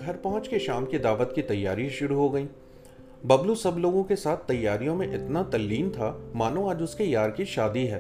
घर 0.06 0.14
पहुँच 0.14 0.48
के 0.48 0.60
शाम 0.60 0.86
की 0.86 1.00
दावत 1.00 1.32
की 1.36 1.42
तैयारी 1.42 1.90
शुरू 1.90 2.16
हो 2.16 2.30
गई। 2.30 2.48
बबलू 3.26 3.54
सब 3.56 3.76
लोगों 3.80 4.04
के 4.04 4.16
साथ 4.16 4.38
तैयारियों 4.48 4.96
में 4.96 5.08
इतना 5.08 5.42
तल्लीन 5.44 5.90
था, 5.92 6.10
मानो 6.36 6.68
आज 6.70 6.82
उसके 6.82 7.04
यार 7.04 7.32
की 7.32 7.46
शादी 7.46 7.86
है। 7.86 8.00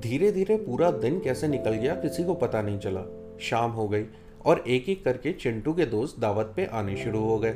धीरे 0.00 0.30
धीरे 0.32 0.56
पूरा 0.56 0.90
दिन 0.94 1.18
कैसे 1.20 1.48
निकल 1.48 1.74
गया 1.74 1.94
किसी 1.94 2.24
को 2.24 2.34
पता 2.34 2.62
नहीं 2.62 2.78
चला। 2.78 3.04
शाम 3.40 3.70
हो 3.70 3.88
गई 3.88 4.04
और 4.44 4.62
एक 4.68 4.88
एक 4.88 5.04
करके 5.04 5.32
चिंटू 5.34 5.74
के 5.74 5.86
दोस्त 5.86 6.20
दावत 6.20 6.52
पे 6.56 6.66
आने 6.72 6.96
शुरू 6.96 7.20
हो 7.20 7.38
गए। 7.38 7.52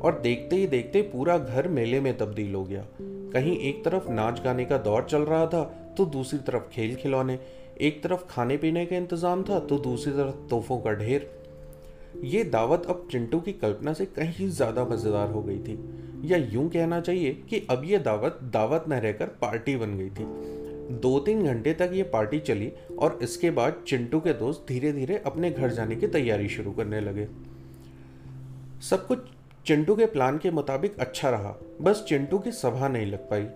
और 0.00 0.20
देखते 0.22 0.56
ही 0.56 0.66
देखते 0.66 1.02
पूरा 1.06 1.38
घर 1.38 1.68
मेले 1.68 2.00
में 2.00 2.16
तब्दील 2.18 2.54
हो 2.54 2.64
गया। 2.64 2.84
कहीं 3.32 3.58
एक 3.60 3.84
तरफ़ 3.84 4.10
नाच 4.10 4.42
गाने 4.44 4.64
का 4.64 4.78
दौर 4.80 5.06
चल 5.10 5.22
रहा 5.22 5.46
था 5.46 5.64
तो 5.98 6.04
दूसरी 6.08 6.38
तरफ़ 6.40 6.70
खेल 6.72 6.94
खिलौने। 6.94 7.38
एक 7.80 8.02
तरफ़ 8.02 8.26
खाने 8.30 8.56
पीने 8.56 8.86
का 8.86 8.96
इंतज़ाम 8.96 9.42
था 9.42 9.58
तो 9.60 9.78
दूसरी 9.80 10.12
तरफ़ 10.12 10.48
तोहफों 10.50 10.78
का 10.78 10.92
ढेर। 10.94 11.30
ये 12.24 12.42
दावत 12.44 12.86
अब 12.88 13.06
चिंटू 13.12 13.40
की 13.40 13.52
कल्पना 13.52 13.92
से 13.92 14.04
कहीं 14.08 14.48
ज़्यादा 14.48 14.84
मज़ेदार 14.84 15.30
हो 15.30 15.42
गई 15.42 15.58
थी। 15.58 15.78
या 16.24 16.36
यूँ 16.52 16.68
कहना 16.70 17.00
चाहिए 17.00 17.32
कि 17.50 17.66
अब 17.70 17.82
ये 17.84 17.98
दावत 17.98 18.38
दावत 18.52 18.84
न 18.88 18.92
रहकर 18.94 19.26
पार्टी 19.40 19.76
बन 19.76 19.96
गई 19.98 20.10
थी। 20.10 20.24
दो 21.00 21.18
तीन 21.18 21.44
घंटे 21.44 21.72
तक 21.74 21.90
ये 21.94 22.02
पार्टी 22.02 22.38
चली 22.40 22.70
और 22.98 23.18
इसके 23.22 23.50
बाद 23.50 23.82
चिंटू 23.86 24.20
के 24.20 24.32
दोस्त 24.32 24.64
धीरे 24.68 24.92
धीरे 24.92 25.22
अपने 25.26 25.50
घर 25.50 25.70
जाने 25.70 25.96
की 25.96 26.06
तैयारी 26.08 26.48
शुरू 26.48 26.72
करने 26.72 27.00
लगे। 27.00 27.26
सब 28.80 29.06
कुछ 29.06 29.18
चिंटू 29.66 29.94
के 29.94 30.06
प्लान 30.06 30.38
के 30.38 30.50
मुताबिक 30.50 30.98
अच्छा 31.00 31.30
रहा। 31.30 31.54
बस 31.80 32.04
चिंटू 32.08 32.38
की 32.38 32.52
सभा 32.52 32.88
नहीं 32.88 33.06
लग 33.06 33.28
पाई, 33.30 33.46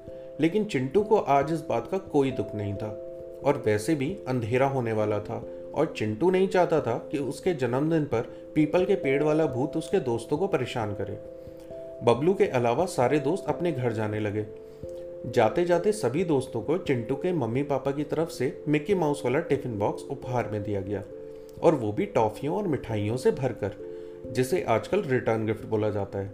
लेकिन 0.40 0.64
चिंटू 0.64 1.02
को 1.02 1.16
आज 1.16 1.52
इस 1.52 1.60
बात 1.60 1.88
का 1.90 1.98
कोई 1.98 2.30
दुख 2.30 2.54
नहीं 2.54 2.74
था। 2.74 2.88
और 3.44 3.62
वैसे 3.66 3.94
भी 3.94 4.10
अंधेरा 4.28 4.66
होने 4.66 4.92
वाला 4.92 5.18
था। 5.20 5.42
और 5.74 5.94
चिंटू 5.96 6.30
नहीं 6.30 6.48
चाहता 6.48 6.80
था 6.80 7.08
कि 7.12 7.18
उसके 7.18 7.54
जन्मदिन 7.54 8.04
पर 8.04 8.20
पीपल 8.54 8.84
के 8.84 8.94
पेड़ 8.94 9.22
वाला 9.22 9.46
भूत 9.46 9.76
उसके 9.76 10.00
दोस्तों 10.00 10.38
को 10.38 10.46
परेशान 10.46 10.94
करे। 10.94 11.18
बबलू 12.04 12.34
के 12.34 12.46
अलावा 12.46 12.84
सारे 12.86 13.18
दोस्त 13.18 13.44
अपने 13.48 13.72
घर 13.72 13.92
जाने 13.92 14.20
लगे। 14.20 14.46
जाते 15.26 15.64
जाते 15.64 15.92
सभी 15.92 16.24
दोस्तों 16.24 16.62
को 16.62 16.78
चिंटू 16.78 17.14
के 17.14 17.32
मम्मी 17.32 17.62
पापा 17.62 17.90
की 17.90 18.04
तरफ़ 18.04 18.28
से 18.28 18.62
मिक्की 18.68 18.94
माउस 18.94 19.22
वाला 19.24 19.40
टिफ़िन 19.40 19.78
बॉक्स 19.78 20.02
उपहार 20.02 20.48
में 20.48 20.62
दिया 20.62 20.80
गया 20.80 21.02
और 21.62 21.74
वो 21.74 21.92
भी 21.92 22.06
टॉफियों 22.06 22.56
और 22.56 22.68
मिठाइयों 22.68 23.16
से 23.16 23.30
भरकर, 23.30 23.72
जिसे 24.32 24.62
आजकल 24.62 25.02
रिटर्न 25.02 25.46
गिफ्ट 25.46 25.64
बोला 25.64 25.90
जाता 25.90 26.18
है। 26.18 26.32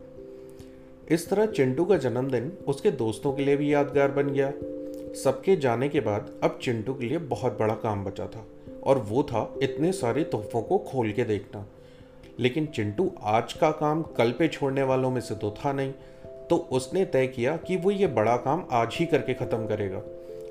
इस 1.11 1.29
तरह 1.29 1.47
चिंटू 1.47 1.85
का 1.85 1.97
जन्मदिन 1.97 2.53
उसके 2.69 2.91
दोस्तों 2.91 3.33
के 3.33 3.45
लिए 3.45 3.57
भी 3.57 3.75
यादगार 3.75 4.11
बन 4.11 4.29
गया। 4.29 4.53
सबके 5.15 5.57
जाने 5.57 5.89
के 5.89 6.01
बाद 6.01 6.31
अब 6.43 6.59
चिंटू 6.63 6.95
के 6.95 7.07
लिए 7.07 7.19
बहुत 7.19 7.59
बड़ा 7.59 7.75
काम 7.75 8.05
बचा 8.05 8.27
था। 8.27 8.47
और 8.85 8.99
वो 8.99 9.23
था 9.23 9.55
इतने 9.63 9.93
सारे 9.93 10.25
तोहफों 10.25 10.63
को 10.63 10.79
खोल 10.79 11.13
के 11.13 11.25
देखना। 11.25 11.67
लेकिन 12.39 12.67
चिंटू 12.67 13.11
आज 13.23 13.53
का 13.53 13.71
काम 13.71 14.03
कल 14.03 14.31
पे 14.31 14.49
छोड़ने 14.49 14.83
वालों 14.83 15.11
में 15.11 15.21
से 15.21 15.35
तो 15.35 15.51
था 15.51 15.73
नहीं 15.73 15.93
तो 16.51 16.57
उसने 16.57 17.05
तय 17.05 17.27
किया 17.27 17.57
कि 17.57 17.77
वो 17.77 17.91
ये 17.91 18.07
बड़ा 18.07 18.37
काम 18.37 18.65
आज 18.71 18.95
ही 18.95 19.07
करके 19.07 19.35
ख़त्म 19.35 19.67
करेगा। 19.67 19.99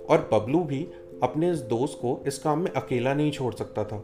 और 0.10 0.30
बबलू 0.34 0.60
भी 0.60 0.88
अपने 1.24 1.52
इस 1.52 1.60
दोस्त 1.60 1.98
को 2.02 2.24
इस 2.28 2.38
काम 2.38 2.60
में 2.60 2.72
अकेला 2.72 3.14
नहीं 3.14 3.32
छोड़ 3.32 3.54
सकता 3.54 3.84
था। 3.84 3.98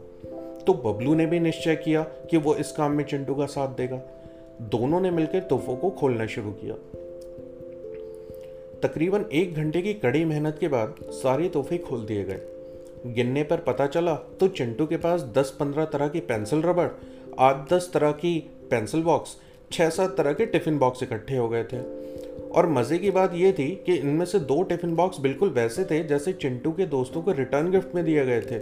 तो 0.66 0.74
बबलू 0.74 1.14
ने 1.14 1.26
भी 1.26 1.40
निश्चय 1.40 1.76
किया 1.76 2.02
कि 2.02 2.36
वो 2.36 2.54
इस 2.54 2.72
काम 2.72 2.92
में 2.92 3.04
चिंटू 3.04 3.34
का 3.34 3.46
साथ 3.46 3.68
देगा। 3.68 4.00
दोनों 4.60 5.00
ने 5.00 5.10
मिलकर 5.10 5.40
तोहफों 5.40 5.76
को 5.76 5.90
खोलना 5.90 6.26
शुरू 6.26 6.50
किया। 6.50 6.74
तकरीबन 8.80 9.24
एक 9.32 9.54
घंटे 9.54 9.82
की 9.82 9.94
कड़ी 9.94 10.24
मेहनत 10.24 10.56
के 10.60 10.68
बाद 10.68 10.94
सारे 11.02 11.48
तोहफे 11.48 11.78
खोल 11.78 12.04
दिए 12.06 12.24
गए। 12.24 12.40
गिनने 13.14 13.42
पर 13.42 13.60
पता 13.60 13.86
चला 13.86 14.14
तो 14.40 14.48
चिंटू 14.48 14.86
के 14.86 14.96
पास 14.96 15.22
10-15 15.36 15.84
तरह 15.84 16.08
की 16.08 16.20
पेंसिल 16.20 16.62
रबड़, 16.62 16.88
आठ 17.38 17.72
दस 17.72 17.90
तरह 17.94 18.12
की 18.12 18.38
पेंसिल 18.70 19.02
बॉक्स 19.02 19.36
छः 19.72 19.88
सात 19.90 20.16
तरह 20.16 20.32
के 20.32 20.46
टिफ़िन 20.46 20.78
बॉक्स 20.78 21.02
इकट्ठे 21.02 21.36
हो 21.36 21.48
गए 21.48 21.64
थे। 21.64 21.78
और 22.50 22.68
मज़े 22.68 22.98
की 22.98 23.10
बात 23.10 23.34
यह 23.34 23.52
थी 23.52 23.68
कि 23.86 23.94
इनमें 23.94 24.24
से 24.26 24.38
दो 24.40 24.62
टिफ़िन 24.62 24.94
बॉक्स 24.96 25.20
बिल्कुल 25.20 25.48
वैसे 25.48 25.84
थे 25.84 26.02
जैसे 26.04 26.32
चिंटू 26.32 26.72
के 26.72 26.86
दोस्तों 26.86 27.22
को 27.22 27.32
रिटर्न 27.32 27.70
गिफ्ट 27.70 27.94
में 27.94 28.04
दिए 28.04 28.24
गए 28.26 28.40
थे। 28.40 28.60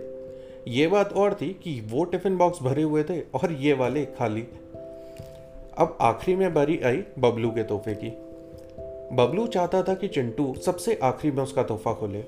ये 0.71 0.87
बात 0.87 1.13
और 1.13 1.35
थी 1.35 1.49
कि 1.63 1.81
वो 1.91 2.05
टिफ़िन 2.05 2.37
बॉक्स 2.37 2.63
भरे 2.63 2.83
हुए 2.83 3.03
थे 3.03 3.21
और 3.35 3.53
ये 3.53 3.73
वाले 3.73 4.05
खाली। 4.19 4.47
अब 5.79 5.97
आखिरी 6.01 6.37
में 6.37 6.55
बारी 6.55 6.79
आई 6.79 7.03
बबलू 7.19 7.51
के 7.51 7.63
तोहफे 7.63 7.95
की। 7.95 8.11
बबलू 9.17 9.47
चाहता 9.47 9.83
था 9.83 9.95
कि 9.95 10.09
चिंटू 10.09 10.55
सबसे 10.65 10.99
आखिरी 11.03 11.37
में 11.37 11.43
उसका 11.43 11.63
तोहफा 11.63 11.93
खोले। 11.93 12.25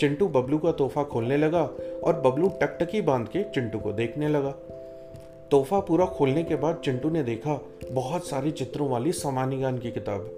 चिंटू 0.00 0.28
बबलू 0.28 0.58
का 0.58 0.72
तोहफा 0.72 1.02
खोलने 1.02 1.36
लगा 1.36 1.62
और 2.04 2.20
बबलू 2.20 2.48
टकटकी 2.62 3.00
बाँध 3.00 3.28
के 3.28 3.42
चिंटू 3.44 3.78
को 3.78 3.92
देखने 3.92 4.28
लगा। 4.28 4.50
तोहफा 5.50 5.80
पूरा 5.80 6.06
खोलने 6.06 6.42
के 6.44 6.56
बाद 6.56 6.80
चिंटू 6.84 7.10
ने 7.10 7.22
देखा 7.22 7.60
बहुत 7.90 8.26
सारे 8.26 8.50
चित्रों 8.50 8.88
वाली 8.88 9.12
सामान्य 9.12 9.56
ज्ञान 9.56 9.78
की 9.78 9.90
किताब। 9.90 10.30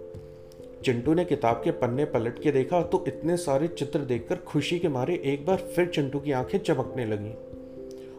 चिंटू 0.85 1.15
ने 1.15 1.25
किताब 1.25 1.61
के 1.65 1.71
पन्ने 1.71 2.05
पलट 2.05 2.43
के 2.43 2.53
देखा 2.53 2.83
तो 2.83 3.05
इतने 3.09 3.37
सारे 3.37 3.69
चित्र 3.69 3.99
देखकर 3.99 4.37
खुशी 4.37 4.79
के 4.79 4.89
मारे 4.89 5.15
एक 5.25 5.47
बार 5.47 5.57
फिर 5.57 5.87
चिंटू 5.87 6.19
की 6.19 6.33
आँखें 6.33 6.59
चमकने 6.59 7.07
लगी 7.07 7.33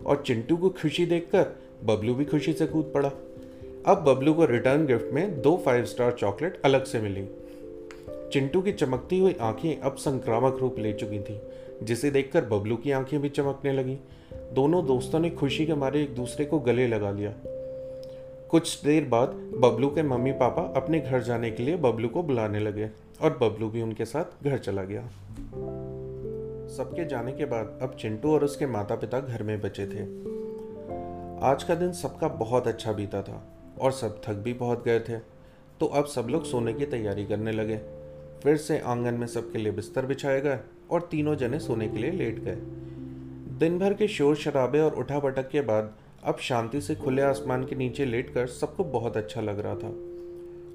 और 0.05 0.23
चिंटू 0.27 0.58
को 0.58 0.69
खुशी 0.69 1.05
देखकर 1.05 1.45
बबलू 1.84 2.15
भी 2.15 2.25
खुशी 2.25 2.53
से 2.53 2.65
कूद 2.65 2.91
पड़ा। 2.93 3.12
अब 3.86 4.03
बबलू 4.03 4.34
को 4.34 4.45
रिटर्न 4.45 4.86
गिफ्ट 4.86 5.13
में 5.13 5.41
दो 5.41 5.55
फाइव 5.65 5.86
स्टार 5.86 6.12
चॉकलेट 6.12 6.62
अलग 6.65 6.84
से 6.84 6.99
मिली। 6.99 7.21
चिंटू 8.33 8.61
की 8.61 8.71
चमकती 8.71 9.19
हुई 9.19 9.35
आँखें 9.41 9.79
अब 9.79 9.95
संक्रामक 9.95 10.57
रूप 10.61 10.79
ले 10.79 10.93
चुकी 10.93 11.19
थी, 11.19 11.41
जिसे 11.83 12.11
देखकर 12.11 12.45
बबलू 12.45 12.75
की 12.75 12.91
आँखें 12.91 13.21
भी 13.21 13.29
चमकने 13.29 13.73
लगी। 13.73 13.97
दोनों 14.53 14.85
दोस्तों 14.85 15.19
ने 15.19 15.29
खुशी 15.29 15.65
के 15.65 15.73
मारे 15.73 16.03
एक 16.03 16.15
दूसरे 16.15 16.45
को 16.45 16.59
गले 16.59 16.87
लगा 16.87 17.11
लिया। 17.11 17.33
कुछ 18.49 18.83
देर 18.83 19.05
बाद 19.05 19.29
बबलू 19.59 19.87
के 19.87 20.03
मम्मी 20.03 20.31
पापा 20.31 20.61
अपने 20.75 20.99
घर 20.99 21.23
जाने 21.23 21.51
के 21.51 21.63
लिए 21.63 21.75
बबलू 21.75 22.07
को 22.07 22.23
बुलाने 22.23 22.59
लगे 22.59 22.89
और 23.21 23.37
बबलू 23.41 23.69
भी 23.69 23.81
उनके 23.81 24.05
साथ 24.05 24.43
घर 24.43 24.57
चला 24.57 24.83
गया। 24.83 25.01
सबके 26.67 27.05
जाने 27.05 27.31
के 27.31 27.45
बाद 27.45 27.79
अब 27.81 27.95
चिंटू 27.99 28.33
और 28.33 28.43
उसके 28.43 28.65
माता 28.65 28.95
पिता 28.95 29.19
घर 29.19 29.43
में 29.43 29.61
बचे 29.61 29.85
थे। 29.85 30.03
आज 31.45 31.63
का 31.63 31.75
दिन 31.75 31.91
सबका 31.91 32.27
बहुत 32.27 32.67
अच्छा 32.67 32.91
बीता 32.91 33.21
था 33.21 33.43
और 33.81 33.91
सब 33.91 34.21
थक 34.25 34.33
भी 34.33 34.53
बहुत 34.53 34.85
गए 34.85 34.99
थे। 34.99 35.17
तो 35.79 35.85
अब 35.85 36.05
सब 36.05 36.27
लोग 36.29 36.43
सोने 36.43 36.73
की 36.73 36.85
तैयारी 36.85 37.25
करने 37.25 37.51
लगे। 37.51 37.98
फिर 38.43 38.58
से 38.58 38.80
आँगन 38.80 39.13
में 39.13 39.28
सबके 39.28 39.60
लिए 39.60 39.71
बिस्तर 39.71 40.06
बिछाए 40.06 40.41
गए 40.41 40.60
और 40.91 41.08
तीनों 41.12 41.36
जने 41.36 41.60
सोने 41.60 41.88
के 41.88 41.97
लिए 41.97 42.12
लेट 42.12 42.39
गए। 42.39 42.56
दिन 43.60 43.80
भर 43.80 43.93
के 43.93 44.08
शोर 44.08 44.36
शराबे 44.36 44.80
और 44.80 44.93
उठा 44.93 45.19
पटक 45.19 45.49
के 45.49 45.62
बाद 45.62 45.93
अब 46.23 46.38
शांति 46.38 46.82
से 46.82 46.95
खुले 46.95 47.21
आसमान 47.21 47.63
के 47.63 47.75
नीचे 47.75 48.06
लेटकर 48.06 48.47
सबको 48.47 48.84
बहुत 48.84 49.17
अच्छा 49.17 49.41
लग 49.41 49.60
रहा 49.60 49.75
था। 49.75 49.93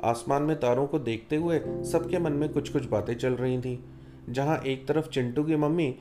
आसमान 0.03 0.43
में 0.43 0.57
तारों 0.61 0.87
को 0.87 0.99
देखते 0.99 1.37
हुए 1.37 1.61
सबके 1.85 2.19
मन 2.19 2.33
में 2.33 2.49
कुछ 2.49 2.69
कुछ 2.69 2.87
बातें 2.87 3.15
चल 3.15 3.33
रही 3.33 3.59
थी, 3.61 3.85
जहाँ 4.31 4.59
एक 4.59 4.87
तरफ़ 4.89 5.09
चिंटू 5.09 5.45
की 5.45 5.57
मम्मी 5.57 5.95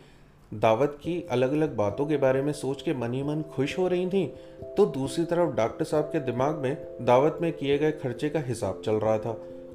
दावत 0.51 0.97
की 1.03 1.21
अलग 1.31 1.53
अलग 1.53 1.75
बातों 1.75 2.05
के 2.05 2.17
बारे 2.17 2.41
में 2.41 2.51
सोच 2.53 2.81
के 2.81 2.93
मन 2.93 3.13
ही 3.13 3.23
मन 3.23 3.41
खुश 3.53 3.77
हो 3.79 3.87
रही 3.87 4.07
थी 4.07 4.25
तो 4.77 4.85
दूसरी 4.85 5.25
तरफ़ 5.25 5.55
डॉक्टर 5.55 5.85
साहब 5.85 6.03
के 6.03 6.19
दिमाग 6.19 6.55
में 6.55 6.75
दावत 7.01 7.37
में 7.41 7.51
किए 7.53 7.77
गए 7.77 7.91
खर्चे 7.91 8.29
का 8.29 8.39
हिसाब 8.39 8.81
चल 8.85 8.95
रहा 8.95 9.17
था। 9.19 9.33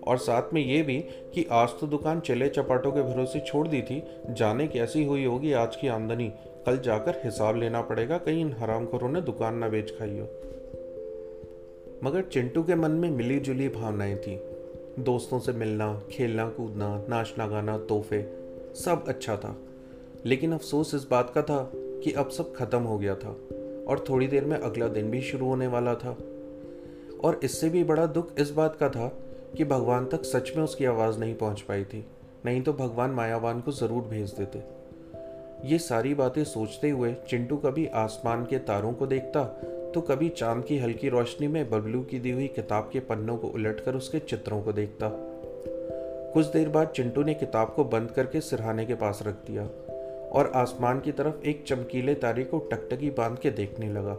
और 0.09 0.19
साथ 0.19 0.43
में 0.55 0.65
ये 0.65 0.83
भी 0.83 1.01
कि 1.35 1.47
आज 1.51 1.69
तो 1.69 1.87
दुकान 1.87 2.21
चले 2.21 2.49
चपाटों 2.49 2.93
के 2.93 3.03
भरोसे 3.03 3.41
छोड़ 3.41 3.69
दी 3.69 3.83
थी। 3.83 4.03
जाने 4.31 4.67
कैसी 4.67 5.05
हुई 5.05 5.25
होगी 5.25 5.53
आज 5.53 5.77
की 5.77 5.89
आमदनी? 5.89 6.33
कल 6.67 6.79
जाकर 6.79 7.21
हिसाब 7.25 7.57
लेना 7.57 7.83
पड़ेगा, 7.83 8.19
कहीं 8.19 8.41
इन 8.41 8.53
हरामखोरों 8.59 9.09
ने 9.09 9.21
दुकान 9.21 9.55
ना 9.55 9.69
बेच 9.69 9.91
खाई 9.91 10.19
हो। 10.19 10.29
मगर 12.05 12.23
चिंटू 12.23 12.63
के 12.63 12.75
मन 12.75 12.91
में 12.91 13.11
मिली 13.11 13.41
जुली 13.41 13.69
भावनाएँ 13.69 14.17
थी। 14.17 14.41
दोस्तों 14.99 15.39
से 15.39 15.53
मिलना, 15.53 16.03
खेलना, 16.11 16.49
कूदना 16.49 17.05
नाचना 17.09 17.47
गाना, 17.47 17.79
तोहफे, 17.79 18.23
सब 18.75 19.05
अच्छा 19.09 19.37
था। 19.37 19.57
लेकिन 20.27 20.53
अफसोस 20.53 20.95
इस 20.95 21.07
बात 21.11 21.33
का 21.35 21.43
था 21.43 21.73
कि 21.75 22.13
अब 22.13 22.29
सब 22.29 22.55
खत्म 22.55 22.79
हो 22.79 22.99
गया 22.99 23.15
था 23.15 23.37
और 23.89 24.05
थोड़ी 24.09 24.27
देर 24.27 24.45
में 24.45 24.57
अगला 24.57 24.89
दिन 24.89 25.11
भी 25.11 25.21
शुरू 25.21 25.47
होने 25.47 25.67
वाला 25.67 25.95
था। 25.95 26.19
और 27.25 27.41
इससे 27.43 27.69
भी 27.69 27.85
बड़ा 27.85 28.07
दुख 28.07 28.29
इस 28.39 28.51
बात 28.51 28.77
का 28.77 28.89
था 28.89 29.19
कि 29.57 29.65
भगवान 29.65 30.07
तक 30.07 30.25
सच 30.25 30.53
में 30.57 30.63
उसकी 30.65 30.85
आवाज़ 30.85 31.19
नहीं 31.19 31.35
पहुँच 31.35 31.61
पाई 31.61 31.85
थी। 31.85 32.05
नहीं 32.47 32.63
तो 32.63 32.73
भगवान 32.73 33.11
मायावान 33.11 33.61
को 33.61 33.73
ज़रूर 33.73 34.03
भेज 34.03 34.33
देते। 34.33 34.63
ये 35.65 35.79
सारी 35.79 36.15
बातें 36.15 36.45
सोचते 36.45 36.91
हुए 36.91 37.15
चिंटू 37.29 37.57
कभी 37.57 37.87
आसमान 37.87 38.45
के 38.45 38.59
तारों 38.59 38.93
को 38.93 39.07
देखता 39.07 39.45
तो 39.95 40.01
कभी 40.01 40.29
चाँद 40.29 40.65
की 40.65 40.79
हल्की 40.79 41.09
रोशनी 41.09 41.49
में 41.49 41.71
बबलू 41.71 42.03
की 42.03 42.19
दी 42.19 42.31
हुई 42.31 42.47
किताब 42.47 42.89
के 42.93 43.01
पन्नों 43.01 43.37
को 43.37 43.49
उलटकर 43.49 43.95
उसके 43.95 44.19
चित्रों 44.19 44.63
को 44.63 44.73
देखता। 44.73 45.11
कुछ 46.33 46.47
देर 46.47 46.69
बाद 46.69 46.89
चिंटू 46.89 47.23
ने 47.23 47.35
किताब 47.35 47.73
को 47.77 47.85
बंद 47.85 48.11
करके 48.11 48.41
सिरहाने 48.41 48.87
के 48.87 48.95
पास 48.95 49.23
रख 49.27 49.35
दिया 49.47 49.63
और 50.31 50.53
आसमान 50.55 51.01
की 51.01 51.13
तरफ़ 51.13 51.43
एक 51.45 51.65
चमकीले 51.69 52.15
तारे 52.15 52.45
को 52.45 52.59
टकटकी 52.73 53.11
बाँध 53.11 53.39
के 53.39 53.51
देखने 53.51 53.89
लगा। 53.89 54.17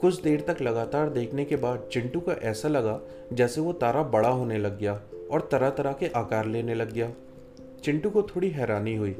कुछ 0.00 0.22
देर 0.22 0.40
तक 0.40 0.62
लगातार 0.62 1.08
देखने 1.08 1.44
के 1.44 1.56
बाद 1.56 1.88
चिंटू 1.92 2.20
को 2.20 2.32
ऐसा 2.32 2.68
लगा 2.68 3.00
जैसे 3.32 3.60
वो 3.60 3.72
तारा 3.72 4.02
बड़ा 4.02 4.28
होने 4.28 4.58
लग 4.58 4.78
गया 4.78 5.00
और 5.30 5.48
तरह 5.52 5.70
तरह 5.70 5.92
के 5.92 6.06
आकार 6.06 6.46
लेने 6.46 6.74
लग 6.74 6.92
गया। 6.92 7.12
चिंटू 7.84 8.10
को 8.10 8.22
थोड़ी 8.22 8.48
हैरानी 8.48 8.96
हुई। 8.96 9.12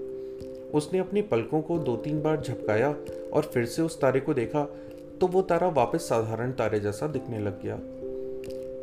उसने 0.75 0.99
अपनी 0.99 1.23
पलकों 1.23 1.63
को 1.63 1.79
दो 1.79 1.97
तीन 1.97 2.23
बार 2.23 2.41
झपकाया 2.41 2.97
और 3.33 3.43
फिर 3.43 3.67
से 3.67 3.83
उस 3.83 4.01
तारे 4.01 4.21
को 4.21 4.35
देखा 4.35 4.65
तो 5.21 5.27
वो 5.27 5.43
तारा 5.43 5.69
वापस 5.69 6.09
साधारण 6.09 6.53
तारे 6.53 6.81
जैसा 6.81 7.07
दिखने 7.07 7.39
लग 7.39 7.63
गया। 7.63 7.79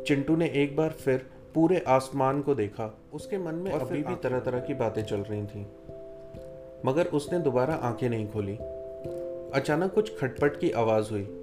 चिंटू 0.04 0.36
ने 0.36 0.46
एक 0.46 0.76
बार 0.76 0.90
फिर 0.90 1.26
पूरे 1.54 1.78
आसमान 1.78 2.42
को 2.42 2.54
देखा। 2.54 2.98
उसके 3.12 3.38
मन 3.38 3.54
में 3.54 3.72
और 3.72 3.80
अभी 3.80 4.02
भी 4.02 4.14
तरह 4.14 4.40
तरह 4.40 4.60
की 4.60 4.74
बातें 4.74 5.02
चल 5.04 5.20
रही 5.20 5.42
थीं। 5.42 5.66
मगर 6.86 7.06
उसने 7.06 7.38
दोबारा 7.38 7.74
आँखें 7.74 8.08
नहीं 8.10 8.28
खोली। 8.28 8.56
अचानक 9.54 9.92
कुछ 9.92 10.18
खटपट 10.18 10.60
की 10.60 10.70
आवाज़ 10.70 11.10
हुई। 11.10 11.41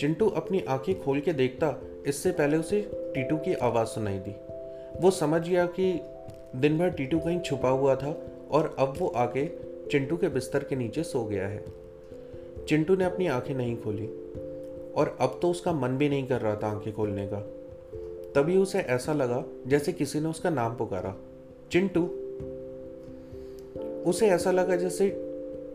चिंटू 0.00 0.28
अपनी 0.28 0.60
आँखें 0.68 1.02
खोल 1.02 1.20
के 1.20 1.32
देखता, 1.32 1.80
इससे 2.06 2.30
पहले 2.30 2.56
उसे 2.56 2.90
टीटू 2.94 3.36
की 3.36 3.54
आवाज़ 3.54 3.88
सुनाई 3.88 4.18
दी। 4.18 4.34
वो 5.00 5.10
समझ 5.10 5.48
गया 5.48 5.66
कि 5.66 6.00
दिन 6.56 6.78
भर 6.78 6.90
टीटू 6.90 7.18
कहीं 7.18 7.40
छुपा 7.40 7.68
हुआ 7.68 7.96
था 7.96 8.22
और 8.50 8.76
अब 8.78 8.94
वो 8.98 9.08
आके 9.08 9.46
चिंटू 9.90 10.16
के 10.16 10.28
बिस्तर 10.28 10.64
के 10.64 10.76
नीचे 10.76 11.02
सो 11.02 11.24
गया 11.24 11.48
है। 11.48 11.64
चिंटू 12.68 12.96
ने 12.96 13.04
अपनी 13.04 13.26
आँखें 13.26 13.54
नहीं 13.54 13.76
खोली 13.76 14.06
और 14.92 15.16
अब 15.20 15.38
तो 15.42 15.50
उसका 15.50 15.72
मन 15.72 15.88
भी 15.88 16.08
नहीं 16.08 16.26
कर 16.26 16.40
रहा 16.40 16.56
था 16.56 16.66
आँखें 16.66 16.92
खोलने 16.94 17.26
का। 17.26 17.40
तभी 18.34 18.56
उसे 18.56 18.78
ऐसा 18.78 19.12
लगा 19.12 19.44
जैसे 19.66 19.92
किसी 19.92 20.20
ने 20.20 20.28
उसका 20.28 20.50
नाम 20.50 20.76
पुकारा। 20.76 21.14
चिंटू। 21.72 22.04
उसे 24.10 24.28
ऐसा 24.28 24.50
लगा 24.50 24.76
जैसे 24.76 25.10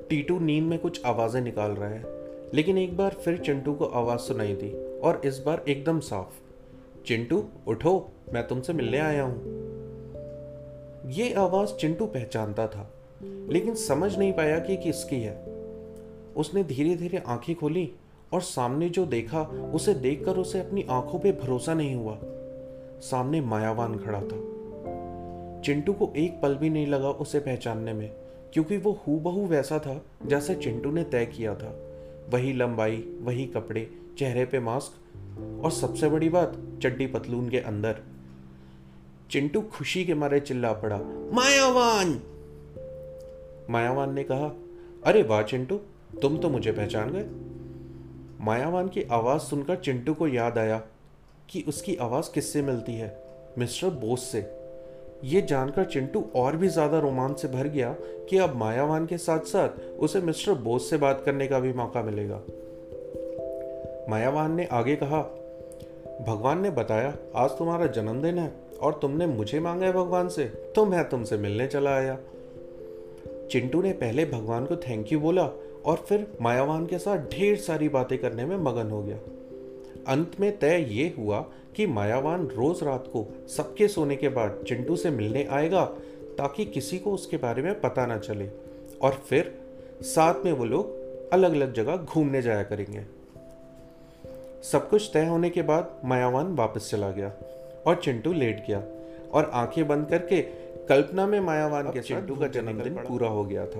टीटू 0.10 0.39
नींद 0.39 0.63
में 0.63 0.79
कुछ 0.79 1.05
आवाज़ें 1.05 1.41
निकाल 1.41 1.71
रहा 1.71 1.89
है। 1.89 2.20
लेकिन 2.53 2.77
एक 2.77 2.97
बार 2.97 3.09
फिर 3.09 3.37
चिंटू 3.37 3.73
को 3.73 3.85
आवाज़ 3.85 4.19
सुनाई 4.19 4.53
दी 4.53 4.99
और 4.99 5.21
इस 5.25 5.39
बार 5.39 5.63
एकदम 5.69 5.99
साफ़, 5.99 6.33
चिंटू, 7.05 7.43
उठो, 7.67 8.11
मैं 8.33 8.47
तुमसे 8.47 8.73
मिलने 8.73 8.97
आया 8.97 9.23
हूँ। 9.23 9.59
ये 11.11 11.33
आवाज़ 11.33 11.69
चिंटू 11.69 12.05
पहचानता 12.05 12.67
था, 12.67 12.93
लेकिन 13.23 13.75
समझ 13.75 14.17
नहीं 14.17 14.33
पाया 14.33 14.59
कि 14.59 14.77
किसकी 14.77 15.21
है। 15.21 15.35
उसने 16.37 16.63
धीरे 16.63 16.95
धीरे 16.95 17.23
आँखें 17.27 17.55
खोली 17.55 17.91
और 18.33 18.41
सामने 18.41 18.89
जो 18.89 19.05
देखा, 19.05 19.41
उसे 19.73 19.93
देखकर 19.93 20.37
उसे 20.37 20.59
अपनी 20.59 20.85
आँखों 20.89 21.19
पे 21.19 21.31
भरोसा 21.31 21.73
नहीं 21.73 21.95
हुआ। 21.95 22.17
सामने 23.01 23.41
मायावान 23.41 23.97
खड़ा 23.97 24.21
था। 24.21 24.39
चिंटू 25.61 25.93
को 25.93 26.13
एक 26.15 26.41
पल 26.41 26.55
भी 26.55 26.69
नहीं 26.69 26.87
लगा 26.87 27.09
उसे 27.09 27.39
पहचानने 27.39 27.93
में, 27.93 28.09
क्योंकि 28.53 28.77
वो 28.77 28.91
हु 29.07 29.19
बहू 29.19 29.45
वैसा 29.45 29.79
था 29.79 30.01
जैसे 30.25 30.55
चिंटू 30.55 30.91
ने 30.91 31.03
तय 31.03 31.25
किया 31.25 31.55
था। 31.55 31.90
वही 32.31 32.53
लंबाई, 32.53 33.17
वही 33.21 33.45
कपड़े, 33.45 33.91
चेहरे 34.17 34.45
पे 34.45 34.59
मास्क 34.59 34.93
और 35.63 35.71
सबसे 35.71 36.09
बड़ी 36.09 36.29
बात, 36.29 36.61
चड्डी 36.83 37.07
पतलून 37.07 37.49
के 37.49 37.57
अंदर। 37.57 37.99
चिंटू 39.31 39.61
खुशी 39.61 40.05
के 40.05 40.13
मारे 40.13 40.39
चिल्ला 40.39 40.73
पड़ा, 40.73 40.97
मायावान! 41.33 42.21
मायावान 43.69 44.13
ने 44.13 44.23
कहा, 44.23 44.55
अरे 45.05 45.23
वाह 45.23 45.41
चिंटू, 45.41 45.75
तुम 46.21 46.37
तो 46.37 46.49
मुझे 46.49 46.71
पहचान 46.71 47.09
गए। 47.11 47.25
मायावान 48.45 48.87
की 48.87 49.03
आवाज़ 49.03 49.41
सुनकर 49.41 49.75
चिंटू 49.75 50.13
को 50.13 50.27
याद 50.27 50.57
आया 50.57 50.83
कि 51.49 51.65
उसकी 51.67 51.95
आवाज़ 51.95 52.33
किससे 52.33 52.61
मिलती 52.61 52.93
है? 52.93 53.23
मिस्टर 53.57 53.89
बोस 53.89 54.31
से। 54.31 54.61
ये 55.23 55.41
जानकर 55.41 55.84
चिंटू 55.84 56.23
और 56.36 56.55
भी 56.57 56.67
ज़्यादा 56.67 56.99
रोमांच 56.99 57.39
से 57.39 57.47
भर 57.47 57.67
गया 57.67 57.91
कि 58.29 58.38
अब 58.38 58.55
मायावान 58.55 59.05
के 59.05 59.17
साथ 59.17 59.45
साथ 59.47 59.79
उसे 59.99 60.21
मिस्टर 60.21 60.53
बोस 60.60 60.89
से 60.89 60.97
बात 60.97 61.21
करने 61.25 61.47
का 61.47 61.60
भी 61.60 61.73
मौका 61.73 62.01
मिलेगा। 62.03 62.41
मायावान 64.10 64.55
ने 64.55 64.65
आगे 64.71 64.95
कहा, 64.95 65.21
भगवान 66.27 66.62
ने 66.62 66.69
बताया, 66.69 67.13
आज 67.36 67.49
तुम्हारा 67.49 67.88
जन्मदिन 67.88 68.39
है 68.39 68.51
और 68.81 68.99
तुमने 69.01 69.25
मुझे 69.27 69.60
मांगा 69.60 69.86
है 69.86 69.91
भगवान 69.93 70.29
से 70.29 70.45
तो 70.75 70.86
मैं 70.86 71.07
तुमसे 71.10 71.38
मिलने 71.38 71.67
चला 71.67 71.95
आया। 71.95 72.17
चिंटू 73.51 73.81
ने 73.81 73.91
पहले 73.93 74.25
भगवान 74.25 74.65
को 74.65 74.75
थैंक 74.79 75.12
यू 75.12 75.19
बोला 75.19 75.49
और 75.86 76.03
फिर 76.07 76.27
मायावान 76.41 76.86
के 76.86 76.97
साथ 76.97 77.29
ढेर 77.31 77.55
सारी 77.57 77.89
बातें 77.89 78.17
करने 78.17 78.45
में 78.45 78.57
मगन 78.57 78.91
हो 78.91 79.01
गया। 79.03 79.17
अंत 80.07 80.39
में 80.39 80.57
तय 80.60 80.86
ये 80.89 81.13
हुआ 81.17 81.45
कि 81.75 81.88
मायावान 81.88 82.47
रोज 82.47 82.84
रात 82.84 83.07
को 83.07 83.47
सबके 83.47 83.88
सोने 83.88 84.15
के 84.15 84.29
बाद 84.29 84.63
चिंटू 84.67 84.95
से 84.95 85.10
मिलने 85.10 85.47
आएगा 85.51 85.86
ताकि 86.38 86.65
किसी 86.65 86.99
को 86.99 87.12
उसके 87.12 87.38
बारे 87.38 87.62
में 87.62 87.79
पता 87.81 88.05
ना 88.05 88.17
चले। 88.17 88.49
और 89.01 89.12
फिर 89.12 89.62
साथ 90.01 90.45
में 90.45 90.51
वो 90.51 90.65
लोग 90.65 91.01
अलग 91.31 91.53
अलग 91.53 91.73
जगह 91.73 91.97
घूमने 91.97 92.41
जाया 92.41 92.63
करेंगे। 92.63 93.03
सब 94.63 94.89
कुछ 94.89 95.10
तय 95.13 95.25
होने 95.25 95.49
के 95.49 95.62
बाद 95.62 96.01
मायावान 96.05 96.55
वापस 96.55 96.89
चला 96.91 97.12
गया 97.12 97.34
और 97.88 97.95
चिंटू 97.95 98.34
लेट 98.34 98.67
गया 98.67 98.84
और 99.34 99.51
आँखें 99.53 99.88
बंद 99.88 100.07
करके 100.10 100.41
कल्पना 100.89 101.27
में 101.27 101.39
मायावान 101.39 101.91
के 101.91 101.99
चिंटू 101.99 102.36
का 102.36 102.47
जन्मदिन 102.47 102.93
पूरा 102.93 103.27
हो 103.27 103.43
गया 103.43 103.65
था। 103.65 103.79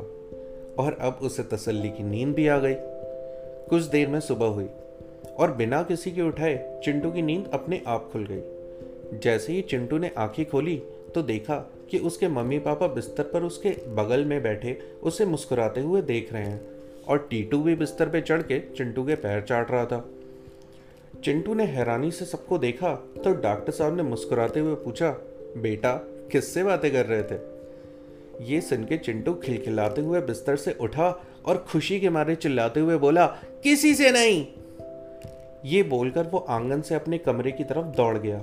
और 0.80 0.98
अब 1.02 1.20
उसे 1.22 1.44
तसल्ली 1.44 1.90
की 1.90 2.04
नींद 2.04 2.36
भी 2.36 2.48
आ 2.48 2.58
गई। 2.58 2.76
कुछ 3.70 3.84
देर 3.84 4.08
में 4.08 4.20
सुबह 4.20 4.46
हुई। 4.46 4.70
और 5.40 5.54
बिना 5.54 5.82
किसी 5.84 6.12
के 6.12 6.22
उठाए 6.22 6.82
चिंटू 6.86 7.12
की 7.12 7.22
नींद 7.22 7.50
अपने 7.54 7.82
आप 7.88 8.10
खुल 8.12 8.26
गई। 8.32 9.20
जैसे 9.20 9.54
ही 9.54 9.62
चिंटू 9.62 9.98
ने 9.98 10.12
आँखें 10.18 10.46
खोली 10.50 10.76
तो 11.16 11.22
देखा 11.22 11.56
कि 11.90 11.98
उसके 12.00 12.28
मम्मी 12.28 12.60
पापा 12.60 12.88
बिस्तर 12.88 13.24
पर 13.24 13.44
उसके 13.44 13.70
बगल 13.96 14.26
में 14.26 14.42
बैठे, 14.44 14.78
उसे 15.04 15.26
मुस्कुराते 15.26 15.82
हुए 15.82 16.02
देख 16.02 16.32
रहे 16.34 16.44
हैं 16.44 16.62
और 17.08 17.28
टीटू 17.30 17.62
भी 17.64 17.76
बिस्तर 17.76 18.10
पे 18.10 18.22
चढ़ 18.22 18.42
के 18.42 18.60
चिंटू 18.78 19.04
के 19.06 19.16
पैर 19.16 19.42
चाट 19.42 19.72
रहा 19.72 19.86
था। 19.86 20.06
चिंटू 21.24 21.54
ने 21.54 21.66
हैरानी 21.66 22.12
से 22.12 22.26
सबको 22.26 22.58
देखा 22.58 22.94
तो 23.24 23.34
डॉक्टर 23.34 23.72
साहब 23.72 23.98
ने 23.98 24.04
मुस्कुराते 24.04 24.60
हुए 24.60 24.76
पूछा, 24.76 25.10
बेटा, 25.58 25.94
किससे 26.32 26.64
बातें 26.64 26.92
कर 26.92 27.06
रहे 27.06 27.24
थे? 27.24 27.40
ये 28.44 28.62
सुन 28.62 28.86
के 28.86 28.98
चिंटू 28.98 29.34
खिलखिलाते 29.34 30.02
हुए 30.02 30.22
बिस्तर 30.22 30.56
से 30.56 30.76
उठा 30.82 31.10
और 31.46 31.58
खुशी 31.70 32.00
के 32.00 32.10
मारे 32.10 32.36
चिल्लाते 32.36 32.80
हुए 32.80 32.98
बोला, 32.98 33.26
किसी 33.64 33.94
से 33.96 34.12
नहीं 34.12 34.46
ये 35.66 35.84
बोलकर 35.84 36.24
वो 36.24 36.38
आँगन 36.40 36.82
से 36.82 36.96
अपने 36.96 37.18
कमरे 37.18 37.52
की 37.52 37.64
तरफ़ 37.64 37.86
दौड़ 37.86 38.18
गया। 38.18 38.38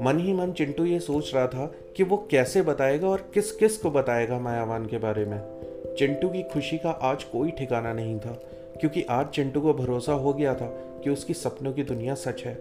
मन 0.00 0.18
ही 0.18 0.32
मन 0.32 0.52
चिंटू 0.52 0.84
ये 0.84 1.00
सोच 1.00 1.34
रहा 1.34 1.46
था 1.46 1.74
कि 1.96 2.02
वो 2.02 2.28
कैसे 2.30 2.62
बताएगा 2.62 3.08
और 3.08 3.30
किस 3.34 3.52
किस 3.52 3.78
को 3.78 3.90
बताएगा 3.90 4.38
मायावान 4.38 4.86
के 4.86 4.98
बारे 4.98 5.24
में। 5.24 5.40
चिंटू 5.98 6.28
की 6.28 6.42
खुशी 6.42 6.78
का 6.78 6.90
आज 6.90 7.24
कोई 7.24 7.50
ठिकाना 7.50 7.92
नहीं 7.92 8.18
था, 8.18 8.32
क्योंकि 8.80 9.02
आज 9.02 9.26
चिंटू 9.26 9.60
को 9.60 9.74
भरोसा 9.74 10.12
हो 10.12 10.32
गया 10.32 10.54
था 10.54 10.66
कि 11.04 11.10
उसकी 11.10 11.34
सपनों 11.34 11.72
की 11.72 11.82
दुनिया 11.82 12.14
सच 12.14 12.42
है। 12.44 12.58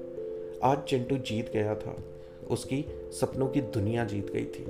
आज 0.63 0.77
चिंटू 0.87 1.17
जीत 1.17 1.53
गया 1.53 1.75
था, 1.75 1.95
उसकी 2.49 2.85
सपनों 3.11 3.47
की 3.47 3.61
दुनिया 3.61 4.05
जीत 4.05 4.33
गई 4.33 4.45
थी। 4.45 4.65